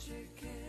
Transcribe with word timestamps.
chicken. 0.00 0.59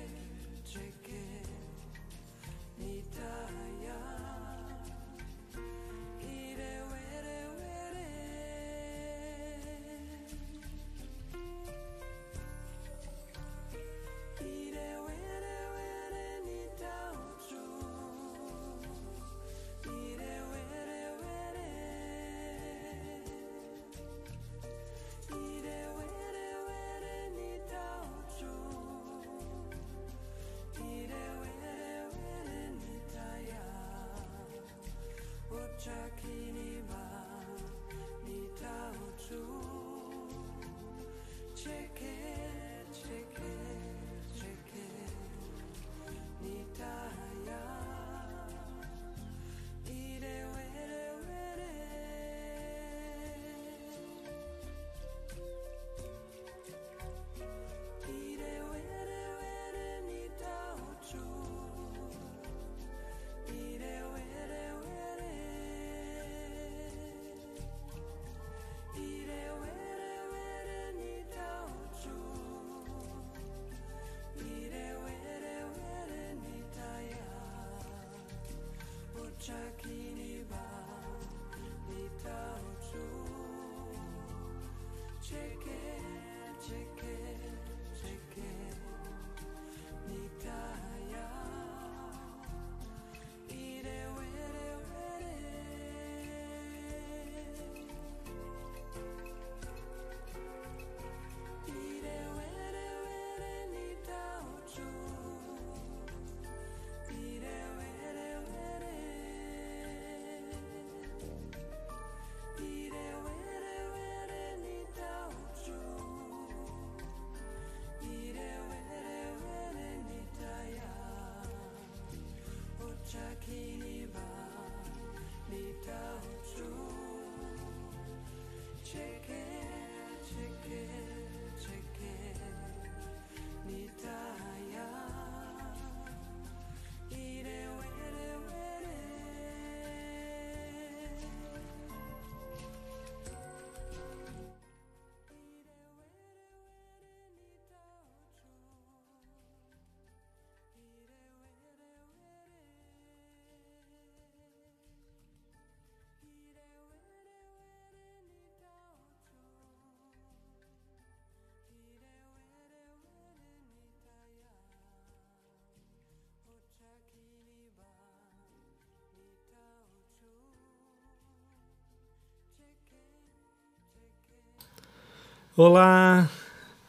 Hola, 175.58 176.30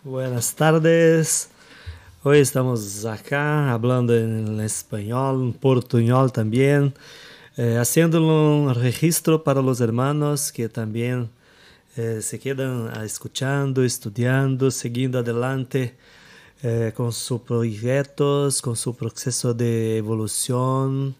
buenas 0.05 0.55
tardes. 0.55 1.50
Hoy 2.23 2.39
estamos 2.39 3.05
acá 3.05 3.73
hablando 3.73 4.17
en 4.17 4.61
español, 4.61 5.43
en 5.43 5.53
portuñol 5.53 6.31
también, 6.31 6.95
eh, 7.56 7.77
haciendo 7.77 8.22
un 8.22 8.72
registro 8.72 9.43
para 9.43 9.61
los 9.61 9.81
hermanos 9.81 10.53
que 10.53 10.69
también 10.69 11.28
eh, 11.97 12.21
se 12.22 12.39
quedan 12.39 13.03
escuchando, 13.03 13.83
estudiando, 13.83 14.71
siguiendo 14.71 15.19
adelante 15.19 15.97
eh, 16.62 16.93
con 16.95 17.12
sus 17.12 17.41
proyectos, 17.41 18.62
con 18.62 18.77
su 18.77 18.95
proceso 18.95 19.53
de 19.53 19.97
evolución. 19.97 21.17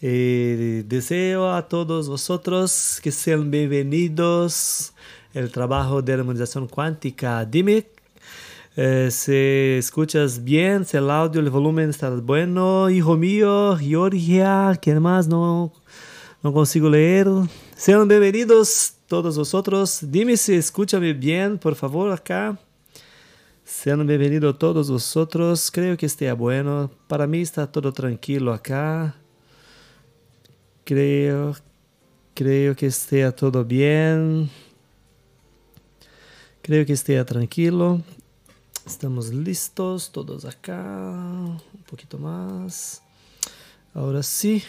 Y 0.00 0.80
deseo 0.84 1.52
a 1.52 1.68
todos 1.68 2.08
vosotros 2.08 3.00
que 3.02 3.12
sean 3.12 3.50
bienvenidos 3.50 4.94
el 5.34 5.50
trabajo 5.50 6.00
de 6.00 6.12
armonización 6.14 6.68
cuántica. 6.68 7.44
Dime 7.44 7.86
eh, 8.76 9.08
si 9.10 9.76
escuchas 9.78 10.42
bien, 10.42 10.84
si 10.84 10.96
el 10.96 11.10
audio, 11.10 11.40
el 11.40 11.50
volumen 11.50 11.90
está 11.90 12.10
bueno. 12.10 12.88
Hijo 12.88 13.16
mío, 13.16 13.76
Georgia, 13.76 14.78
¿quién 14.80 15.02
más? 15.02 15.28
No, 15.28 15.72
no 16.42 16.52
consigo 16.52 16.88
leer. 16.88 17.28
Sean 17.76 18.08
bienvenidos 18.08 18.94
todos 19.06 19.36
vosotros. 19.36 20.00
Dime 20.02 20.36
si 20.36 20.54
escúchame 20.54 21.12
bien, 21.12 21.58
por 21.58 21.74
favor, 21.74 22.10
acá. 22.12 22.58
Sean 23.64 24.06
bienvenidos 24.06 24.58
todos 24.58 24.90
vosotros. 24.90 25.70
Creo 25.70 25.96
que 25.96 26.06
esté 26.06 26.32
bueno. 26.32 26.90
Para 27.06 27.26
mí 27.26 27.42
está 27.42 27.70
todo 27.70 27.92
tranquilo 27.92 28.52
acá. 28.52 29.14
Creo, 30.84 31.54
creo 32.34 32.74
que 32.74 32.86
esté 32.86 33.30
todo 33.32 33.64
bien. 33.64 34.50
Creo 36.64 36.86
que 36.86 36.94
esté 36.94 37.22
tranquilo. 37.26 38.00
Estamos 38.86 39.28
listos, 39.34 40.10
todos 40.10 40.46
acá. 40.46 40.80
Un 40.80 41.84
poquito 41.86 42.16
más. 42.16 43.02
Ahora 43.92 44.22
sí. 44.22 44.62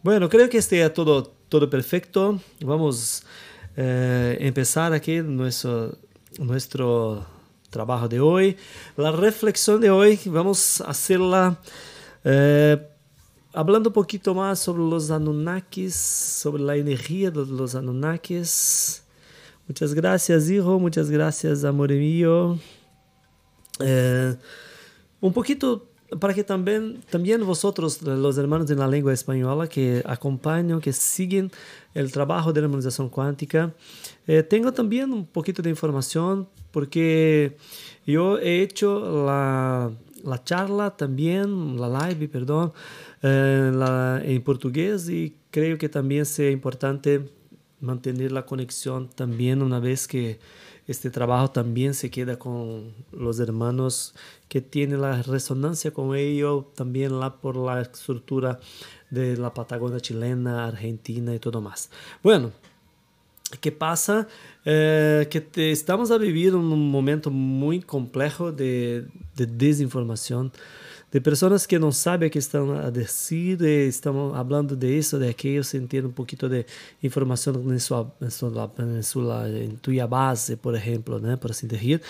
Bueno, 0.00 0.28
creo 0.28 0.48
que 0.48 0.58
esté 0.58 0.88
todo, 0.90 1.24
todo 1.48 1.68
perfecto. 1.68 2.40
Vamos 2.60 3.24
a 3.24 3.26
eh, 3.78 4.38
empezar 4.42 4.92
aquí 4.92 5.16
nuestro, 5.22 5.98
nuestro 6.38 7.26
trabajo 7.68 8.06
de 8.06 8.20
hoy. 8.20 8.56
La 8.96 9.10
reflexión 9.10 9.80
de 9.80 9.90
hoy 9.90 10.20
vamos 10.26 10.80
a 10.82 10.90
hacerla 10.90 11.60
eh, 12.22 12.80
hablando 13.52 13.88
un 13.90 13.94
poquito 13.94 14.36
más 14.36 14.60
sobre 14.60 14.84
los 14.84 15.10
Anunnakis, 15.10 15.96
sobre 15.96 16.62
la 16.62 16.76
energía 16.76 17.32
de 17.32 17.44
los 17.44 17.74
Anunnakis. 17.74 19.02
Muchas 19.68 19.92
gracias, 19.92 20.48
hijo. 20.48 20.78
Muchas 20.78 21.10
gracias, 21.10 21.62
amor 21.62 21.90
mío. 21.90 22.58
Eh, 23.80 24.34
un 25.20 25.32
poquito 25.34 25.90
para 26.18 26.32
que 26.32 26.42
también, 26.42 27.02
también 27.10 27.44
vosotros, 27.44 28.00
los 28.00 28.38
hermanos 28.38 28.66
de 28.66 28.74
la 28.76 28.88
lengua 28.88 29.12
española 29.12 29.68
que 29.68 30.02
acompañan, 30.06 30.80
que 30.80 30.94
siguen 30.94 31.50
el 31.92 32.10
trabajo 32.10 32.50
de 32.50 32.62
la 32.62 32.66
armonización 32.66 33.10
cuántica, 33.10 33.74
eh, 34.26 34.42
tengo 34.42 34.72
también 34.72 35.12
un 35.12 35.26
poquito 35.26 35.60
de 35.60 35.68
información 35.68 36.48
porque 36.70 37.58
yo 38.06 38.38
he 38.38 38.62
hecho 38.62 39.26
la, 39.26 39.92
la 40.24 40.44
charla 40.44 40.96
también, 40.96 41.78
la 41.78 42.08
live, 42.08 42.26
perdón, 42.28 42.72
eh, 43.22 44.22
en 44.24 44.42
portugués 44.42 45.10
y 45.10 45.36
creo 45.50 45.76
que 45.76 45.90
también 45.90 46.24
sea 46.24 46.50
importante 46.50 47.37
mantener 47.80 48.32
la 48.32 48.44
conexión 48.46 49.08
también 49.08 49.62
una 49.62 49.80
vez 49.80 50.08
que 50.08 50.38
este 50.86 51.10
trabajo 51.10 51.50
también 51.50 51.92
se 51.94 52.10
queda 52.10 52.38
con 52.38 52.94
los 53.12 53.38
hermanos 53.40 54.14
que 54.48 54.62
tienen 54.62 55.02
la 55.02 55.22
resonancia 55.22 55.90
con 55.92 56.16
ello, 56.16 56.72
también 56.74 57.20
la, 57.20 57.36
por 57.36 57.56
la 57.56 57.82
estructura 57.82 58.58
de 59.10 59.36
la 59.36 59.52
Patagonia 59.52 60.00
chilena, 60.00 60.66
Argentina 60.66 61.34
y 61.34 61.38
todo 61.38 61.60
más. 61.60 61.90
Bueno, 62.22 62.52
¿qué 63.60 63.70
pasa? 63.70 64.28
Eh, 64.64 65.28
que 65.30 65.70
estamos 65.70 66.10
a 66.10 66.16
vivir 66.16 66.54
un 66.54 66.90
momento 66.90 67.30
muy 67.30 67.80
complejo 67.80 68.50
de 68.50 69.06
desinformación 69.36 70.52
de 71.10 71.20
personas 71.20 71.64
que 71.64 71.78
não 71.78 71.90
sabem 71.90 72.28
que 72.28 72.38
estão 72.38 72.78
a 72.78 72.90
dizer, 72.90 73.88
estão 73.88 74.32
falando 74.32 74.76
de 74.76 74.98
isso, 74.98 75.18
de 75.18 75.26
aquilo, 75.28 75.64
sem 75.64 75.86
ter 75.86 76.04
um 76.04 76.10
pouquinho 76.10 76.50
de 76.50 76.66
informação 77.02 77.54
em 77.72 77.78
sua, 77.78 78.12
em 78.20 78.28
sua, 78.28 78.70
em 78.98 79.02
sua 79.02 79.48
em 79.48 79.70
tua 79.76 80.06
base, 80.06 80.56
por 80.56 80.74
exemplo, 80.74 81.18
né, 81.18 81.36
por 81.36 81.50
assim 81.50 81.66
dizer. 81.66 82.02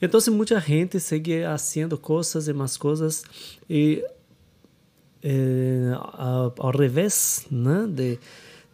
Então, 0.00 0.18
muita 0.30 0.58
gente 0.60 0.98
segue 0.98 1.42
fazendo 1.42 1.98
coisas 1.98 2.48
e 2.48 2.52
mais 2.54 2.76
coisas 2.78 3.22
e 3.68 4.02
eh, 5.22 5.92
ao, 5.94 6.54
ao 6.58 6.70
revés, 6.70 7.46
né, 7.50 7.86
de 7.86 8.18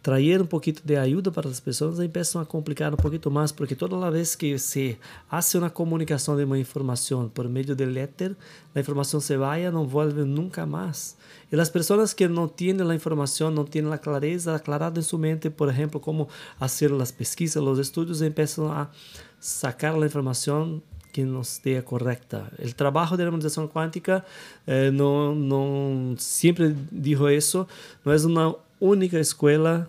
traer 0.05 0.39
um 0.39 0.45
pouquinho 0.45 0.75
de 0.85 0.95
ajuda 0.95 1.31
para 1.31 1.49
as 1.49 1.59
pessoas, 1.59 1.97
começam 1.97 2.39
a 2.39 2.45
complicar 2.45 2.93
um 2.93 2.95
pouquinho 2.95 3.33
mais, 3.33 3.51
porque 3.51 3.73
toda 3.73 4.11
vez 4.11 4.35
que 4.35 4.55
se 4.59 4.99
faz 5.27 5.55
uma 5.55 5.67
comunicação 5.67 6.37
de 6.37 6.43
uma 6.43 6.59
informação 6.59 7.27
por 7.27 7.49
meio 7.49 7.75
de 7.75 7.99
éter, 7.99 8.35
a 8.75 8.79
informação 8.79 9.19
se 9.19 9.35
vai 9.35 9.67
não 9.71 9.87
volta 9.87 10.23
nunca 10.23 10.63
mais. 10.63 11.17
E 11.51 11.59
as 11.59 11.69
pessoas 11.69 12.13
que 12.13 12.27
não 12.27 12.47
têm 12.47 12.79
a 12.79 12.93
informação, 12.93 13.49
não 13.49 13.65
têm 13.65 13.83
a 13.91 13.97
clareza 13.97 14.53
aclarada 14.53 14.99
em 14.99 15.01
sua 15.01 15.17
mente, 15.17 15.49
por 15.49 15.69
exemplo, 15.69 15.99
como 15.99 16.29
fazer 16.59 16.93
as 17.01 17.11
pesquisas, 17.11 17.63
os 17.63 17.79
estudos, 17.79 18.19
começam 18.19 18.71
a 18.71 18.87
sacar 19.39 19.95
a 19.95 20.05
informação 20.05 20.83
que 21.11 21.23
não 21.23 21.41
esteja 21.41 21.81
correta. 21.81 22.51
O 22.59 22.73
trabalho 22.75 23.17
de 23.17 23.23
harmonização 23.23 23.67
quântica, 23.67 24.23
eh, 24.67 24.91
não, 24.91 25.33
não 25.33 26.13
sempre 26.19 26.75
digo 26.91 27.27
isso, 27.27 27.65
não 28.03 28.13
é 28.13 28.17
uma 28.17 28.64
única 28.79 29.19
escuela 29.19 29.87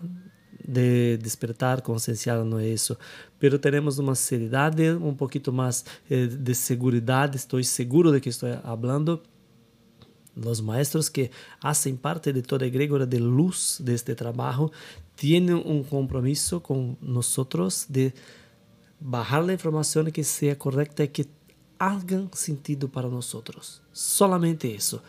de 0.67 1.17
despertar 1.17 1.81
consciencial 1.81 2.43
no 2.43 2.59
é 2.59 2.67
isso, 2.67 2.97
pero 3.39 3.57
temos 3.57 3.99
uma 3.99 4.15
seriedade, 4.15 4.91
um 4.91 5.13
pouquinho 5.13 5.53
mais 5.53 5.85
eh, 6.09 6.27
de 6.27 6.53
segurança, 6.53 7.31
estou 7.35 7.63
seguro 7.63 8.11
de 8.11 8.19
que 8.19 8.29
estou 8.29 8.49
falando. 8.61 9.21
Os 10.35 10.61
maestros 10.61 11.09
que 11.09 11.31
fazem 11.59 11.95
parte 11.95 12.31
de 12.31 12.41
toda 12.43 12.65
a 12.65 12.67
egrégora 12.67 13.07
de 13.07 13.17
luz 13.17 13.79
deste 13.81 14.13
trabalho 14.13 14.69
têm 15.15 15.51
um 15.53 15.83
compromisso 15.83 16.59
com 16.59 16.95
nós 17.01 17.87
de 17.89 18.13
bajar 18.99 19.49
a 19.49 19.53
informação 19.53 20.05
que 20.05 20.23
seja 20.23 20.55
correta 20.55 21.03
e 21.03 21.07
que 21.07 21.25
haga 21.79 22.27
sentido 22.33 22.87
para 22.87 23.09
nós. 23.09 23.33
Solamente 23.91 24.67
isso. 24.67 25.01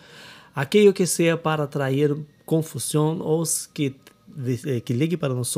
Aquilo 0.55 0.93
que 0.93 1.07
seja 1.07 1.37
para 1.37 1.65
atrair 1.65 2.17
confusão 2.49 3.21
ou 3.21 3.45
que, 3.75 3.95
eh, 4.67 4.81
que 4.81 4.93
ligue 4.95 5.17
para 5.17 5.35
nós 5.35 5.49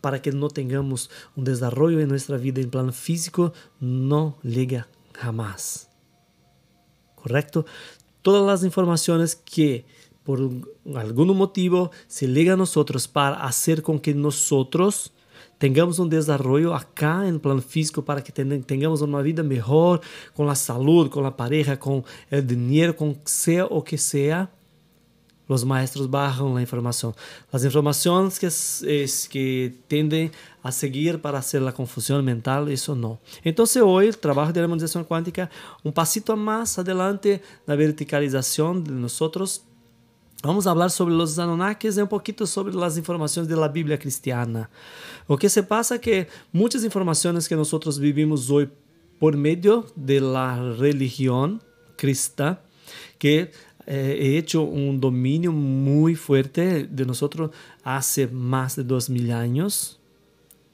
para 0.00 0.18
que 0.18 0.32
não 0.32 0.48
tenhamos 0.48 1.10
um 1.36 1.42
desenvolvimento 1.42 2.08
em 2.08 2.12
nossa 2.12 2.38
vida 2.38 2.60
em 2.60 2.68
plano 2.68 2.92
físico, 2.92 3.52
não 3.78 4.34
liga 4.42 4.86
jamás. 5.22 5.88
Correto? 7.16 7.64
Todas 8.22 8.48
as 8.48 8.64
informações 8.64 9.34
que 9.34 9.84
por 10.24 10.38
algum 10.94 11.34
motivo 11.34 11.90
se 12.08 12.26
ligam 12.26 12.54
a 12.54 12.56
nós 12.56 12.74
para 13.06 13.36
fazer 13.36 13.82
com 13.82 13.98
que 13.98 14.14
nós 14.14 14.50
tengamos 15.58 15.98
um 15.98 16.08
desenvolvimento 16.08 16.72
acá 16.72 17.28
em 17.28 17.38
plano 17.38 17.60
físico 17.60 18.02
para 18.02 18.22
que 18.22 18.32
tenhamos 18.32 19.02
uma 19.02 19.22
vida 19.22 19.42
melhor 19.42 20.00
com 20.34 20.48
a 20.48 20.54
saúde, 20.54 21.10
com 21.10 21.24
a 21.26 21.30
pareja, 21.30 21.76
com 21.76 22.02
o 22.32 22.42
dinheiro, 22.42 22.94
com 22.94 23.14
seja 23.26 23.66
o 23.66 23.82
que 23.82 23.98
seja 23.98 24.48
os 25.52 25.64
maestros 25.64 26.06
bajan 26.06 26.56
a 26.56 26.62
informação. 26.62 27.14
As 27.52 27.64
informações 27.64 28.38
que, 28.38 28.46
es, 28.46 29.26
que 29.28 29.74
tendem 29.88 30.30
a 30.62 30.70
seguir 30.70 31.18
para 31.18 31.42
fazer 31.42 31.66
a 31.66 31.72
confusão 31.72 32.22
mental, 32.22 32.68
isso 32.68 32.94
não. 32.94 33.18
Então, 33.44 33.64
hoje, 33.84 34.10
o 34.10 34.16
trabalho 34.16 34.52
de 34.52 34.60
harmonização 34.60 35.02
quântica, 35.02 35.50
um 35.84 35.90
passito 35.90 36.36
mais 36.36 36.78
adelante 36.78 37.40
na 37.66 37.74
verticalização 37.74 38.80
de 38.80 38.92
nós, 38.92 39.18
Vamos 40.42 40.64
falar 40.64 40.88
sobre 40.88 41.12
os 41.12 41.38
Anunnakis 41.38 41.98
e 41.98 42.02
um 42.02 42.06
pouquinho 42.06 42.46
sobre 42.46 42.82
as 42.82 42.96
informações 42.96 43.46
da 43.46 43.68
Bíblia 43.68 43.98
cristiana. 43.98 44.70
O 45.28 45.36
que 45.36 45.50
se 45.50 45.62
passa 45.62 45.96
é 45.96 45.98
que 45.98 46.26
muitas 46.50 46.82
informações 46.82 47.46
que 47.46 47.54
nós 47.54 47.98
vivimos 47.98 48.50
hoje 48.50 48.70
por 49.18 49.36
meio 49.36 49.84
da 49.94 50.72
religião 50.78 51.60
cristã, 51.94 52.56
que 53.18 53.50
eh, 53.92 54.16
he 54.20 54.38
hecho 54.38 54.62
un 54.62 55.00
dominio 55.00 55.50
muy 55.50 56.14
fuerte 56.14 56.86
de 56.86 57.04
nosotros 57.04 57.50
hace 57.82 58.28
más 58.28 58.76
de 58.76 58.84
dos 58.84 59.10
mil 59.10 59.32
años, 59.32 59.98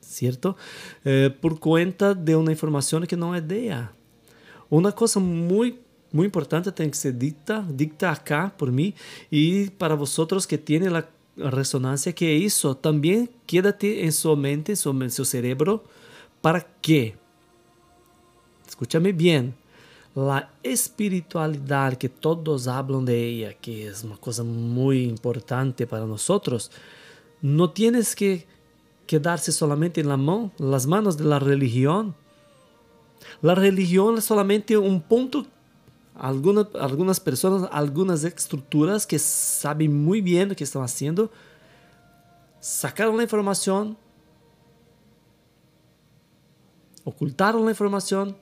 ¿cierto? 0.01 0.55
Eh, 1.03 1.35
por 1.41 1.59
cuenta 1.59 2.13
de 2.13 2.37
una 2.37 2.53
información 2.53 3.07
que 3.07 3.17
no 3.17 3.35
es 3.35 3.49
de 3.49 3.65
ella. 3.65 3.93
Una 4.69 4.93
cosa 4.93 5.19
muy 5.19 5.79
muy 6.13 6.27
importante 6.27 6.71
tem 6.73 6.91
que 6.91 6.97
ser 6.97 7.13
dita, 7.19 7.67
dicta 7.69 8.11
acá 8.11 8.53
por 8.57 8.71
mim 8.71 8.95
e 9.31 9.71
para 9.77 9.95
vosotros 9.95 10.47
que 10.47 10.57
tienen 10.57 10.93
la 10.93 11.09
resonancia 11.37 12.13
que 12.13 12.31
isso 12.31 12.75
também 12.75 13.29
quédate 13.47 14.05
en 14.05 14.13
su 14.13 14.35
mente, 14.37 14.73
en 14.73 14.77
su, 14.77 14.91
en 14.91 15.11
su 15.11 15.25
cerebro, 15.25 15.85
para 16.41 16.61
que, 16.81 17.17
escúchame 18.67 19.13
bien, 19.13 19.55
a 20.17 20.49
espiritualidade 20.65 21.97
que 21.97 22.09
todos 22.09 22.69
hablam 22.69 23.05
de 23.05 23.13
ella, 23.13 23.53
que 23.53 23.87
é 23.87 23.93
uma 24.03 24.17
coisa 24.17 24.43
muito 24.43 25.13
importante 25.13 25.85
para 25.85 26.07
nós, 26.07 26.27
não 27.43 27.69
tienes 27.69 28.15
que 28.15 28.47
quedarse 29.07 29.53
solamente 29.53 30.01
en 30.01 30.09
la 30.09 30.17
mão, 30.17 30.51
las 30.59 30.87
manos 30.87 31.17
de 31.17 31.25
la 31.25 31.39
religión. 31.39 32.15
La 33.43 33.55
religión 33.55 34.17
es 34.17 34.25
solamente 34.25 34.77
un 34.77 35.01
punto 35.01 35.47
algunas, 36.19 36.67
algunas 36.75 37.21
personas, 37.21 37.69
algunas 37.71 38.25
estructuras 38.25 39.07
que 39.07 39.19
saben 39.19 40.03
muy 40.03 40.21
bien 40.21 40.49
lo 40.49 40.57
que 40.57 40.65
están 40.65 40.83
haciendo, 40.83 41.31
sacaron 42.59 43.17
la 43.17 43.23
información, 43.23 43.97
ocultaron 47.05 47.65
la 47.65 47.71
información 47.71 48.37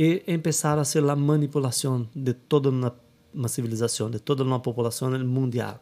e 0.00 0.20
começar 0.20 0.78
a 0.78 0.84
ser 0.84 1.02
a 1.10 1.16
manipulação 1.16 2.08
de 2.14 2.32
toda 2.32 2.70
uma, 2.70 3.48
civilização, 3.48 4.08
de 4.08 4.20
toda 4.20 4.44
uma 4.44 4.60
população 4.60 5.10
mundial. 5.24 5.80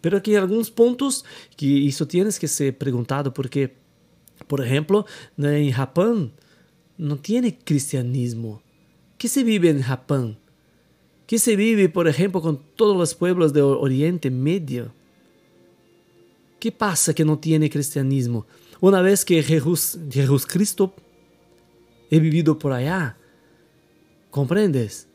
Pero 0.00 0.16
aqui 0.16 0.36
alguns 0.36 0.70
pontos 0.70 1.24
que 1.56 1.66
isso 1.66 2.06
tienes 2.06 2.38
que 2.38 2.46
ser 2.46 2.74
perguntado 2.74 3.32
porque, 3.32 3.70
por 4.46 4.60
exemplo, 4.60 5.04
em 5.36 5.72
Japão 5.72 6.30
não 6.96 7.16
tem 7.16 7.50
cristianismo. 7.50 8.62
que 9.18 9.28
se 9.28 9.42
vive 9.42 9.68
em 9.68 9.82
Japão? 9.82 10.36
que 11.26 11.40
se 11.40 11.56
vive, 11.56 11.88
por 11.88 12.06
exemplo, 12.06 12.40
com 12.40 12.54
todos 12.54 13.02
os 13.02 13.12
pueblos 13.12 13.50
do 13.50 13.80
Oriente 13.80 14.30
Médio? 14.30 14.92
que 16.60 16.70
passa 16.70 17.12
que 17.12 17.24
não 17.24 17.36
tem 17.36 17.68
cristianismo? 17.68 18.46
Uma 18.80 19.02
vez 19.02 19.24
que 19.24 19.42
Jesus 19.42 20.44
Cristo 20.44 20.92
é 22.08 22.20
vivido 22.20 22.54
por 22.54 22.70
allá, 22.70 23.16
¿Comprendes? 24.30 25.08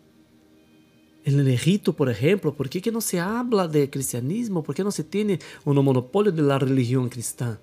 En 1.24 1.40
el 1.40 1.48
Egipto, 1.48 1.94
por 1.94 2.10
ejemplo, 2.10 2.54
¿por 2.54 2.68
qué 2.68 2.92
no 2.92 3.00
se 3.00 3.20
habla 3.20 3.68
de 3.68 3.90
cristianismo? 3.90 4.64
¿Por 4.64 4.74
qué 4.74 4.84
no 4.84 4.92
se 4.92 5.04
tiene 5.04 5.40
un 5.64 5.76
monopolio 5.84 6.32
de 6.32 6.42
la 6.42 6.58
religión 6.58 7.10
cristiana? 7.10 7.60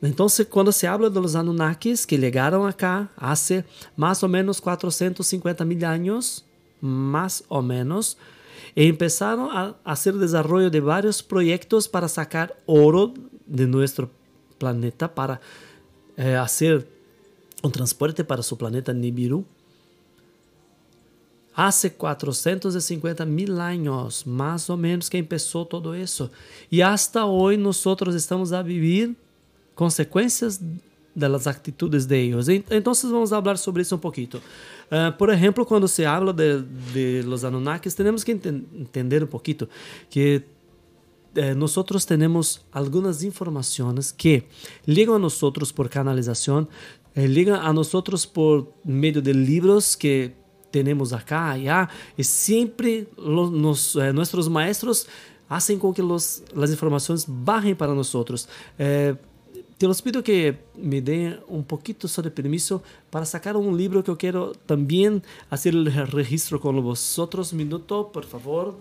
Entonces, 0.00 0.46
cuando 0.48 0.72
se 0.72 0.88
habla 0.88 1.10
de 1.10 1.20
los 1.20 1.36
Anunnakis 1.36 2.06
que 2.06 2.18
llegaron 2.18 2.66
acá 2.66 3.12
hace 3.16 3.64
más 3.94 4.22
o 4.24 4.28
menos 4.28 4.60
450 4.60 5.64
mil 5.64 5.84
años, 5.84 6.44
más 6.80 7.44
o 7.48 7.62
menos, 7.62 8.18
e 8.74 8.88
empezaron 8.88 9.48
a 9.52 9.76
hacer 9.84 10.14
desarrollo 10.14 10.70
de 10.70 10.80
varios 10.80 11.22
proyectos 11.22 11.88
para 11.88 12.08
sacar 12.08 12.60
oro 12.66 13.14
de 13.46 13.66
nuestro 13.66 14.10
planeta, 14.58 15.14
para 15.14 15.40
eh, 16.16 16.34
hacer 16.34 16.88
un 17.62 17.70
transporte 17.70 18.24
para 18.24 18.42
su 18.42 18.58
planeta 18.58 18.92
Nibiru. 18.92 19.44
Hace 21.54 21.90
450 21.90 23.26
mil 23.26 23.60
anos, 23.60 24.24
mais 24.24 24.68
ou 24.70 24.76
menos, 24.76 25.08
que 25.08 25.22
começou 25.22 25.66
todo 25.66 25.94
isso. 25.94 26.30
E 26.70 26.82
hasta 26.82 27.26
hoje 27.26 27.58
nós 27.58 27.84
estamos 28.14 28.52
a 28.52 28.62
viver 28.62 29.14
consequências 29.74 30.60
das 31.14 31.46
atitudes 31.46 32.06
de 32.06 32.16
eles. 32.16 32.48
Então, 32.48 32.94
vamos 32.94 33.30
falar 33.30 33.58
sobre 33.58 33.82
isso 33.82 33.94
um 33.94 33.98
pouquinho. 33.98 34.28
Uh, 34.36 35.12
por 35.18 35.28
exemplo, 35.28 35.66
quando 35.66 35.86
se 35.86 36.06
habla 36.06 36.32
de, 36.32 36.62
de 36.92 37.22
los 37.22 37.44
Anunnakis, 37.44 37.94
temos 37.94 38.24
que 38.24 38.32
ent 38.32 38.46
entender 38.46 39.22
um 39.22 39.26
pouquinho 39.26 39.68
que 40.08 40.42
eh, 41.34 41.54
nós 41.54 41.74
temos 42.04 42.60
algumas 42.70 43.22
informações 43.22 44.12
que 44.12 44.42
ligam 44.86 45.14
a 45.14 45.18
nós 45.18 45.40
por 45.74 45.88
canalização 45.88 46.68
eh, 47.14 47.26
llegan 47.26 47.60
a 47.60 47.72
nosotros 47.72 48.24
por 48.24 48.72
medio 48.84 49.20
de 49.20 49.32
libros 49.32 49.94
que 49.94 50.32
tenemos 50.72 51.12
acá, 51.12 51.52
allá, 51.52 51.88
y 52.16 52.24
siempre 52.24 53.06
los, 53.16 53.52
nos, 53.52 53.94
eh, 53.96 54.12
maestros 54.50 55.06
hacen 55.48 55.78
con 55.78 55.94
que 55.94 56.02
los, 56.02 56.42
las 56.54 56.70
informaciones 56.70 57.26
bajen 57.28 57.76
para 57.76 57.94
nosotros. 57.94 58.48
Eh, 58.78 59.14
te 59.78 59.86
los 59.86 60.00
pido 60.00 60.22
que 60.22 60.58
me 60.76 61.02
den 61.02 61.40
un 61.48 61.64
poquito 61.64 62.08
sobre 62.08 62.30
permiso 62.30 62.82
para 63.10 63.26
sacar 63.26 63.56
un 63.56 63.76
libro 63.76 64.02
que 64.02 64.12
yo 64.12 64.16
quiero 64.16 64.52
también 64.66 65.22
hacer 65.50 65.74
el 65.74 65.92
registro 66.06 66.60
con 66.60 66.80
vosotros. 66.82 67.52
Minuto, 67.52 68.10
por 68.12 68.24
favor. 68.24 68.76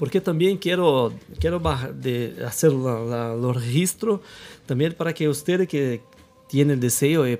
Porque 0.00 0.18
también 0.18 0.56
quiero, 0.56 1.12
quiero 1.38 1.60
de 1.92 2.34
hacer 2.46 2.72
los 2.72 3.54
registros 3.54 4.20
también 4.64 4.94
para 4.94 5.12
que 5.12 5.28
usted 5.28 5.68
que 5.68 6.00
tiene 6.48 6.72
el 6.72 6.80
deseo, 6.80 7.28
y, 7.28 7.38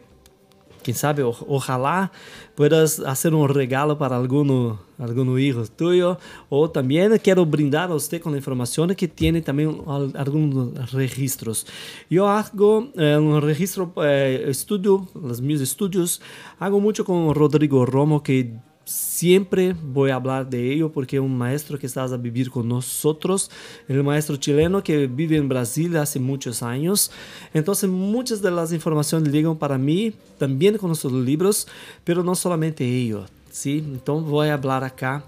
quién 0.83 0.95
sabe, 0.95 1.23
ojalá 1.23 2.13
puedas 2.55 3.01
hacer 3.01 3.33
un 3.33 3.49
regalo 3.49 3.97
para 3.97 4.19
alguno, 4.19 4.79
alguno 4.99 5.39
hijo 5.39 5.65
tuyo, 5.75 6.19
o 6.51 6.71
también 6.71 7.17
quiero 7.25 7.47
brindar 7.47 7.91
a 7.93 7.95
usted 7.95 8.21
con 8.21 8.33
la 8.33 8.39
información 8.39 8.95
que 8.95 9.09
tiene 9.09 9.41
también 9.41 9.81
algunos 10.15 10.93
registros. 10.93 11.67
Yo 12.11 12.29
hago 12.29 12.91
eh, 12.95 13.17
un 13.17 13.41
registro, 13.41 13.91
eh, 14.05 14.45
estudio, 14.49 15.09
los 15.15 15.41
mis 15.41 15.63
estudios, 15.63 16.21
hago 16.59 16.79
mucho 16.79 17.07
con 17.07 17.35
Rodrigo 17.35 17.87
Romo, 17.87 18.23
que 18.23 18.53
siempre 18.91 19.75
voy 19.81 20.11
a 20.11 20.17
hablar 20.17 20.49
de 20.49 20.73
ello 20.73 20.91
porque 20.91 21.21
un 21.21 21.37
maestro 21.37 21.79
que 21.79 21.87
está 21.87 22.03
a 22.03 22.17
vivir 22.17 22.51
con 22.51 22.69
nosotros, 22.69 23.51
el 23.89 24.03
maestro 24.03 24.37
chileno 24.37 24.83
que 24.83 25.07
vive 25.07 25.37
en 25.37 25.49
Brasil 25.49 25.97
hace 25.97 26.19
muchos 26.19 26.63
años. 26.63 27.11
Entonces 27.55 27.89
muchas 27.89 28.43
de 28.43 28.51
las 28.51 28.73
informaciones 28.73 29.33
llegan 29.33 29.57
para 29.57 29.79
mí 29.79 30.13
también 30.39 30.77
con 30.79 30.89
nuestros 30.89 31.13
libros, 31.13 31.69
pero 32.03 32.25
no 32.25 32.35
solamente 32.35 32.85
ello. 32.85 33.27
¿sí? 33.51 33.79
Entonces 33.79 34.29
voy 34.29 34.49
a 34.49 34.55
hablar 34.55 34.83
acá 34.85 35.25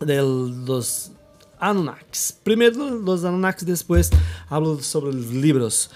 de 0.00 0.16
los 0.16 1.12
Anunnakis. 1.58 2.38
Primero 2.42 2.90
los 2.90 3.24
Anunnakis, 3.24 3.66
después 3.66 4.10
hablo 4.48 4.80
sobre 4.80 5.12
los 5.12 5.26
libros. 5.26 5.90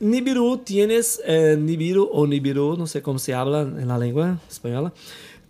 Nibiru 0.00 0.58
tienes, 0.58 1.20
eh, 1.24 1.56
Nibiru 1.58 2.08
o 2.12 2.26
Nibiru, 2.26 2.76
no 2.76 2.86
sé 2.86 3.02
cómo 3.02 3.18
se 3.18 3.34
habla 3.34 3.62
en 3.62 3.88
la 3.88 3.98
lengua 3.98 4.38
española, 4.48 4.92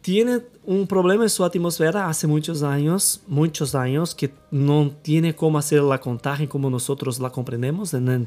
tiene 0.01 0.41
un 0.65 0.87
problema 0.87 1.25
en 1.25 1.31
su 1.31 1.45
atmósfera 1.45 2.09
hace 2.09 2.27
muchos 2.27 2.63
años, 2.63 3.21
muchos 3.27 3.75
años, 3.75 4.15
que 4.15 4.31
no 4.51 4.91
tiene 5.03 5.35
cómo 5.35 5.59
hacer 5.59 5.83
la 5.83 6.01
contagio 6.01 6.49
como 6.49 6.71
nosotros 6.71 7.19
la 7.19 7.31
comprendemos 7.31 7.93
en 7.93 8.27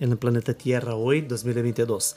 el, 0.00 0.16
planeta 0.16 0.54
Tierra 0.54 0.96
hoy, 0.96 1.20
2022. 1.20 2.16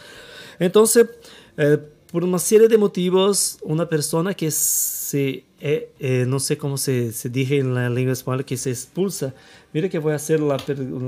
Entonces, 0.58 1.10
eh, 1.58 1.78
por 2.12 2.24
una 2.24 2.40
serie 2.40 2.68
de 2.68 2.78
motivos, 2.78 3.60
una 3.62 3.88
persona 3.88 4.34
que 4.34 4.50
se, 4.50 5.46
eh, 5.60 6.26
no 6.28 6.40
sé 6.40 6.58
cómo 6.58 6.78
se, 6.78 7.12
se 7.12 7.30
dice 7.30 7.58
en 7.58 7.76
la 7.76 7.90
lengua 7.90 8.14
española, 8.14 8.44
que 8.44 8.58
se 8.58 8.72
expulsa, 8.72 9.34
mira 9.74 9.90
que 9.90 10.00
voy 10.00 10.14
a 10.14 10.16
hacer 10.16 10.40
la, 10.40 10.58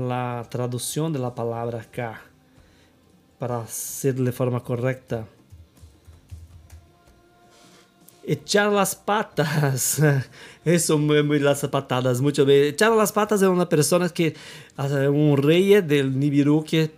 la 0.08 0.46
traducción 0.48 1.12
de 1.12 1.18
la 1.18 1.34
palabra 1.34 1.80
acá 1.80 2.25
para 3.38 3.60
hacer 3.60 4.14
de 4.14 4.32
forma 4.32 4.60
correcta. 4.60 5.26
Echar 8.24 8.72
las 8.72 8.96
patas. 8.96 10.02
Eso 10.64 10.98
muy, 10.98 11.22
muy 11.22 11.38
las 11.38 11.66
patadas. 11.68 12.20
Mucho 12.20 12.48
Echar 12.48 12.92
las 12.92 13.12
patas 13.12 13.42
es 13.42 13.48
una 13.48 13.68
persona 13.68 14.08
que, 14.08 14.34
un 14.76 15.36
rey 15.36 15.80
del 15.80 16.18
Nibiru 16.18 16.64
que 16.64 16.90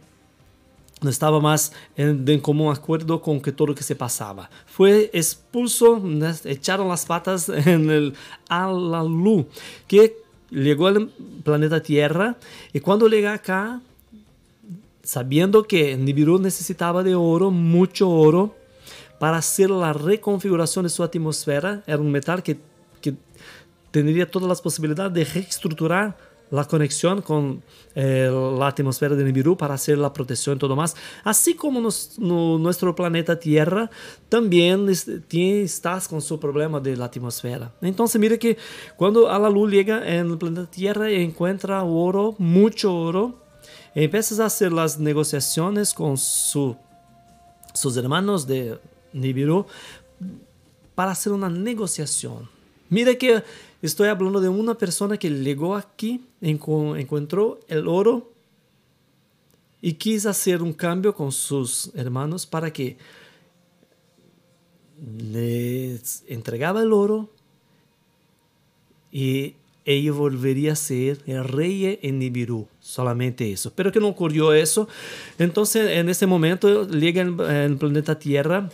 no 1.01 1.11
estaba 1.11 1.39
más 1.39 1.73
en, 1.97 2.25
en, 2.27 2.41
común 2.41 2.73
acuerdo 2.73 3.21
con 3.21 3.41
que 3.41 3.53
todo 3.53 3.69
lo 3.69 3.75
que 3.75 3.83
se 3.83 3.95
pasaba. 3.95 4.51
Fue 4.67 5.11
expulso, 5.13 6.03
echaron 6.45 6.89
las 6.89 7.07
patas 7.07 7.49
en 7.67 7.91
el 7.91 8.15
Alalu, 8.49 9.47
que 9.87 10.17
llegó 10.51 10.87
al 10.87 11.09
planeta 11.45 11.83
Tierra 11.83 12.37
y 12.73 12.81
cuando 12.81 13.07
llega 13.09 13.35
acá 13.35 13.81
sabiendo 15.09 15.63
que 15.63 15.97
Nibiru 15.97 16.39
necesitaba 16.39 17.03
de 17.03 17.15
oro, 17.15 17.51
mucho 17.51 18.11
oro, 18.11 18.55
para 19.19 19.39
hacer 19.39 19.71
la 19.71 19.95
reconfiguración 19.95 20.83
de 20.83 20.91
su 20.91 21.03
atmósfera. 21.03 21.83
Era 21.87 21.97
un 21.97 22.11
metal 22.11 22.43
que, 22.43 22.59
que 23.01 23.15
tendría 23.91 24.31
todas 24.31 24.47
las 24.47 24.61
posibilidades 24.61 25.15
de 25.15 25.25
reestructurar 25.25 26.15
la 26.51 26.67
conexión 26.67 27.23
con 27.23 27.63
eh, 27.95 28.31
la 28.59 28.67
atmósfera 28.67 29.15
de 29.15 29.25
Nibiru 29.25 29.57
para 29.57 29.73
hacer 29.73 29.97
la 29.97 30.13
protección 30.13 30.57
y 30.57 30.59
todo 30.59 30.77
más. 30.77 30.95
Así 31.25 31.55
como 31.55 31.81
nuestro 31.81 32.95
planeta 32.95 33.41
Tierra 33.41 33.91
también 34.29 34.93
tiene, 35.27 35.63
está 35.63 36.03
con 36.07 36.21
su 36.21 36.39
problema 36.39 36.81
de 36.81 36.99
la 36.99 37.07
atmósfera. 37.07 37.73
Entonces, 37.81 38.21
mire 38.21 38.39
que 38.39 38.59
cuando 38.99 39.31
a 39.31 39.39
la 39.39 39.49
luz 39.49 39.71
llega 39.73 40.07
en 40.07 40.31
el 40.33 40.37
planeta 40.37 40.71
Tierra 40.71 41.11
encuentra 41.11 41.83
oro, 41.83 42.35
mucho 42.37 42.95
oro, 42.95 43.48
empiezas 43.95 44.41
a 44.41 44.47
hacer 44.47 44.73
las 44.73 44.99
negociaciones 44.99 45.95
con 45.95 46.17
su, 46.17 46.77
sus 47.75 47.97
hermanos 47.97 48.47
de 48.47 48.79
Nibiru 49.13 49.67
para 50.95 51.13
hacer 51.13 51.33
una 51.33 51.49
negociación. 51.49 52.49
Mira 52.91 53.15
que 53.15 53.43
estoy 53.83 54.09
hablando 54.09 54.41
de 54.41 54.49
una 54.49 54.75
persona 54.75 55.17
que 55.17 55.31
llegó 55.31 55.77
aquí, 55.77 56.25
encontró 56.41 57.61
el 57.69 57.87
oro 57.87 58.33
y 59.81 59.95
quiso 59.95 60.31
hacer 60.31 60.63
un 60.63 60.73
cambio 60.73 61.15
con 61.15 61.31
sus 61.31 61.91
hermanos 61.95 62.47
para 62.47 62.73
que 62.73 62.97
les 65.19 66.25
entregaba 66.27 66.83
el 66.83 66.93
oro 66.93 67.29
y 69.13 69.55
ella 69.89 70.13
volvería 70.13 70.73
a 70.73 70.77
ser 70.77 71.19
rey 71.27 71.99
en 72.03 72.19
Nibiru. 72.19 72.69
Solamente 72.79 73.51
eso. 73.51 73.73
Pero 73.75 73.91
que 73.91 74.01
no 74.01 74.09
ocurrió 74.09 74.53
eso. 74.53 74.87
Entonces, 75.39 75.91
en 75.93 76.11
momento, 76.27 76.87
llega 76.87 77.23
el, 77.23 77.77
planeta 77.79 78.19
Tierra. 78.19 78.69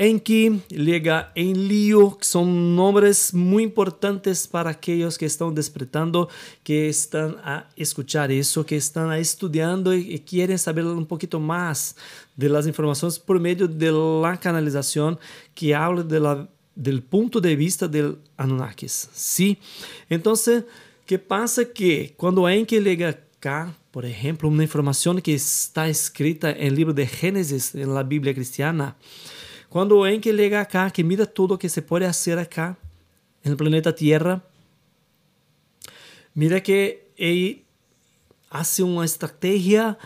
Enki, 0.00 0.62
llega 0.68 1.32
Enlil, 1.36 2.16
que 2.18 2.24
son 2.24 2.74
nombres 2.74 3.32
muy 3.34 3.62
importantes 3.62 4.48
para 4.48 4.70
aquellos 4.70 5.16
que 5.16 5.26
están 5.26 5.54
despertando, 5.54 6.28
que 6.64 6.88
están 6.88 7.36
a 7.44 7.68
escuchar 7.76 8.32
eso, 8.32 8.66
que 8.66 8.76
están 8.76 9.12
estudiando 9.12 9.94
y, 9.94 10.14
y 10.14 10.18
quieren 10.20 10.58
saber 10.58 10.86
un 10.86 11.06
poquito 11.06 11.38
más 11.38 11.94
de 12.36 12.48
las 12.48 12.66
informaciones 12.66 13.18
por 13.18 13.38
medio 13.38 13.68
de 13.68 13.92
la 13.92 14.38
canalización 14.38 15.18
que 15.54 15.74
habla 15.74 16.02
de 16.02 16.20
la 16.20 16.48
del 16.78 17.02
punto 17.02 17.40
de 17.40 17.56
vista 17.56 17.88
del 17.88 18.18
Anunnakis. 18.36 19.10
¿sí? 19.12 19.58
Entonces, 20.08 20.64
¿qué 21.04 21.18
pasa? 21.18 21.64
Que 21.64 22.14
cuando 22.16 22.48
Enki 22.48 22.78
llega 22.78 23.08
acá, 23.08 23.74
por 23.90 24.06
ejemplo, 24.06 24.48
una 24.48 24.62
información 24.62 25.20
que 25.20 25.34
está 25.34 25.88
escrita 25.88 26.52
en 26.52 26.68
el 26.68 26.76
libro 26.76 26.94
de 26.94 27.08
Génesis, 27.08 27.74
en 27.74 27.92
la 27.92 28.04
Biblia 28.04 28.32
cristiana, 28.32 28.96
cuando 29.68 30.06
Enki 30.06 30.32
llega 30.32 30.60
acá, 30.60 30.88
que 30.92 31.02
mira 31.02 31.26
todo 31.26 31.58
que 31.58 31.68
se 31.68 31.82
puede 31.82 32.06
hacer 32.06 32.38
acá, 32.38 32.78
en 33.42 33.50
el 33.50 33.56
planeta 33.56 33.92
Tierra, 33.92 34.44
mira 36.32 36.62
que 36.62 37.10
él 37.16 37.64
hace 38.50 38.84
una 38.84 39.04
estrategia 39.04 39.98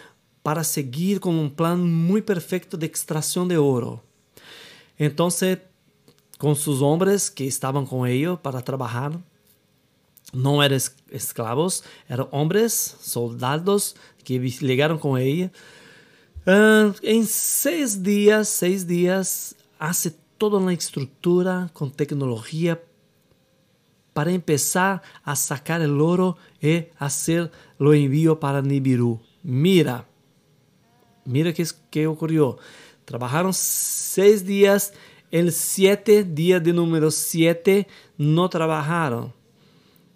para 0.42 0.64
seguir 0.64 1.20
con 1.20 1.34
un 1.34 1.50
plan 1.50 1.80
muy 1.80 2.22
perfecto 2.22 2.78
de 2.78 2.86
extracción 2.86 3.46
de 3.46 3.58
oro. 3.58 4.02
Entonces, 4.96 5.58
con 6.42 6.56
sus 6.56 6.82
hombres 6.82 7.30
que 7.30 7.46
estaban 7.46 7.86
con 7.86 8.04
ellos 8.04 8.36
para 8.40 8.62
trabajar. 8.62 9.12
No 10.32 10.60
eran 10.60 10.80
esclavos, 11.08 11.84
eran 12.08 12.26
hombres, 12.32 12.96
soldados 13.00 13.94
que 14.24 14.40
llegaron 14.40 14.98
con 14.98 15.20
ella. 15.20 15.52
Uh, 16.44 16.94
en 17.02 17.26
seis 17.26 18.02
días, 18.02 18.48
seis 18.48 18.88
días, 18.88 19.54
hace 19.78 20.16
toda 20.36 20.58
una 20.58 20.72
estructura 20.72 21.70
con 21.72 21.92
tecnología 21.92 22.82
para 24.12 24.32
empezar 24.32 25.00
a 25.22 25.36
sacar 25.36 25.80
el 25.80 26.00
oro 26.00 26.38
y 26.60 26.86
hacer 26.98 27.52
lo 27.78 27.94
envío 27.94 28.40
para 28.40 28.62
Nibiru. 28.62 29.20
Mira, 29.44 30.08
mira 31.24 31.52
qué, 31.52 31.64
qué 31.88 32.08
ocurrió. 32.08 32.58
Trabajaron 33.04 33.54
seis 33.54 34.44
días 34.44 34.92
el 35.32 35.50
siete 35.50 36.22
día 36.22 36.60
de 36.60 36.72
número 36.72 37.10
siete 37.10 37.88
no 38.18 38.48
trabajaron. 38.48 39.32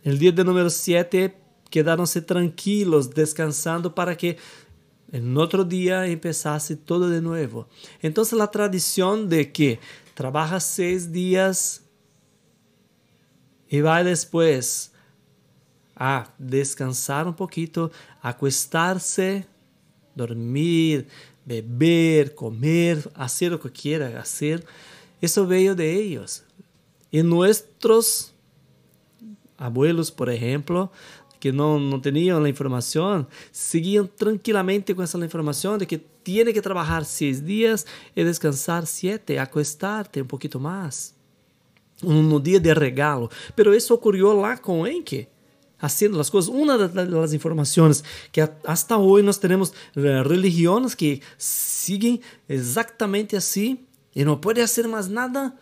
El 0.05 0.19
día 0.19 0.31
de 0.31 0.45
número 0.45 0.71
siete 0.71 1.35
quedaronse 1.71 2.21
tranquilos, 2.23 3.11
descansando 3.11 3.95
para 3.95 4.17
que 4.17 4.37
en 5.11 5.37
otro 5.39 5.65
día 5.65 6.07
empezase 6.07 6.77
todo 6.77 7.09
de 7.09 7.23
nuevo. 7.23 7.67
Entonces 8.03 8.39
la 8.39 8.51
tradición 8.51 9.29
de 9.29 9.51
que 9.51 9.81
trabaja 10.15 10.61
seis 10.61 11.11
días 11.11 11.83
y 13.69 13.81
va 13.81 14.05
después 14.05 14.93
a 15.97 16.31
descansar 16.37 17.27
un 17.27 17.35
poquito, 17.35 17.91
acostarse, 18.21 19.47
dormir, 20.15 21.09
beber, 21.47 22.35
comer, 22.35 23.11
hacer 23.15 23.53
lo 23.53 23.61
que 23.61 23.73
quiera 23.73 24.21
hacer. 24.21 24.65
Eso 25.21 25.47
veio 25.47 25.75
de 25.75 26.01
ellos. 26.01 26.45
Y 27.11 27.23
nuestros 27.23 28.35
abuelos, 29.57 30.11
por 30.11 30.29
ejemplo, 30.29 30.91
que 31.41 31.53
não, 31.53 31.79
não 31.79 32.01
tinham 32.01 32.43
a 32.43 32.49
informação, 32.49 33.27
seguiam 33.53 34.07
tranquilamente 34.07 34.95
com 34.95 35.03
essa 35.03 35.19
informação 35.25 35.79
de 35.79 35.87
que 35.87 36.01
tiene 36.25 36.53
que 36.53 36.61
trabalhar 36.61 37.05
seis 37.05 37.41
dias 37.41 37.87
e 38.15 38.25
descansar 38.25 38.87
sete, 38.87 39.39
acostar-te 39.39 40.21
um 40.21 40.27
pouquinho 40.27 40.61
mais. 40.61 41.15
No 42.03 42.39
dia 42.41 42.61
de 42.61 42.75
regalo. 42.75 43.31
Pero 43.55 43.75
isso 43.75 43.95
ocorreu 43.95 44.39
lá 44.39 44.59
com 44.59 44.87
Enke. 44.87 45.29
Haciendo 45.81 46.21
as 46.21 46.29
coisas. 46.29 46.49
Uma 46.49 46.77
das 46.89 47.33
informações 47.33 48.03
que 48.33 48.41
hasta 48.65 48.99
hoje 48.99 49.25
nós 49.25 49.39
temos 49.39 49.73
religiões 49.95 50.95
que 50.95 51.23
seguem 51.39 52.21
exatamente 52.49 53.37
assim 53.37 53.86
e 54.17 54.25
não 54.25 54.37
pode 54.37 54.61
fazer 54.61 54.89
mais 54.89 55.07
nada 55.07 55.55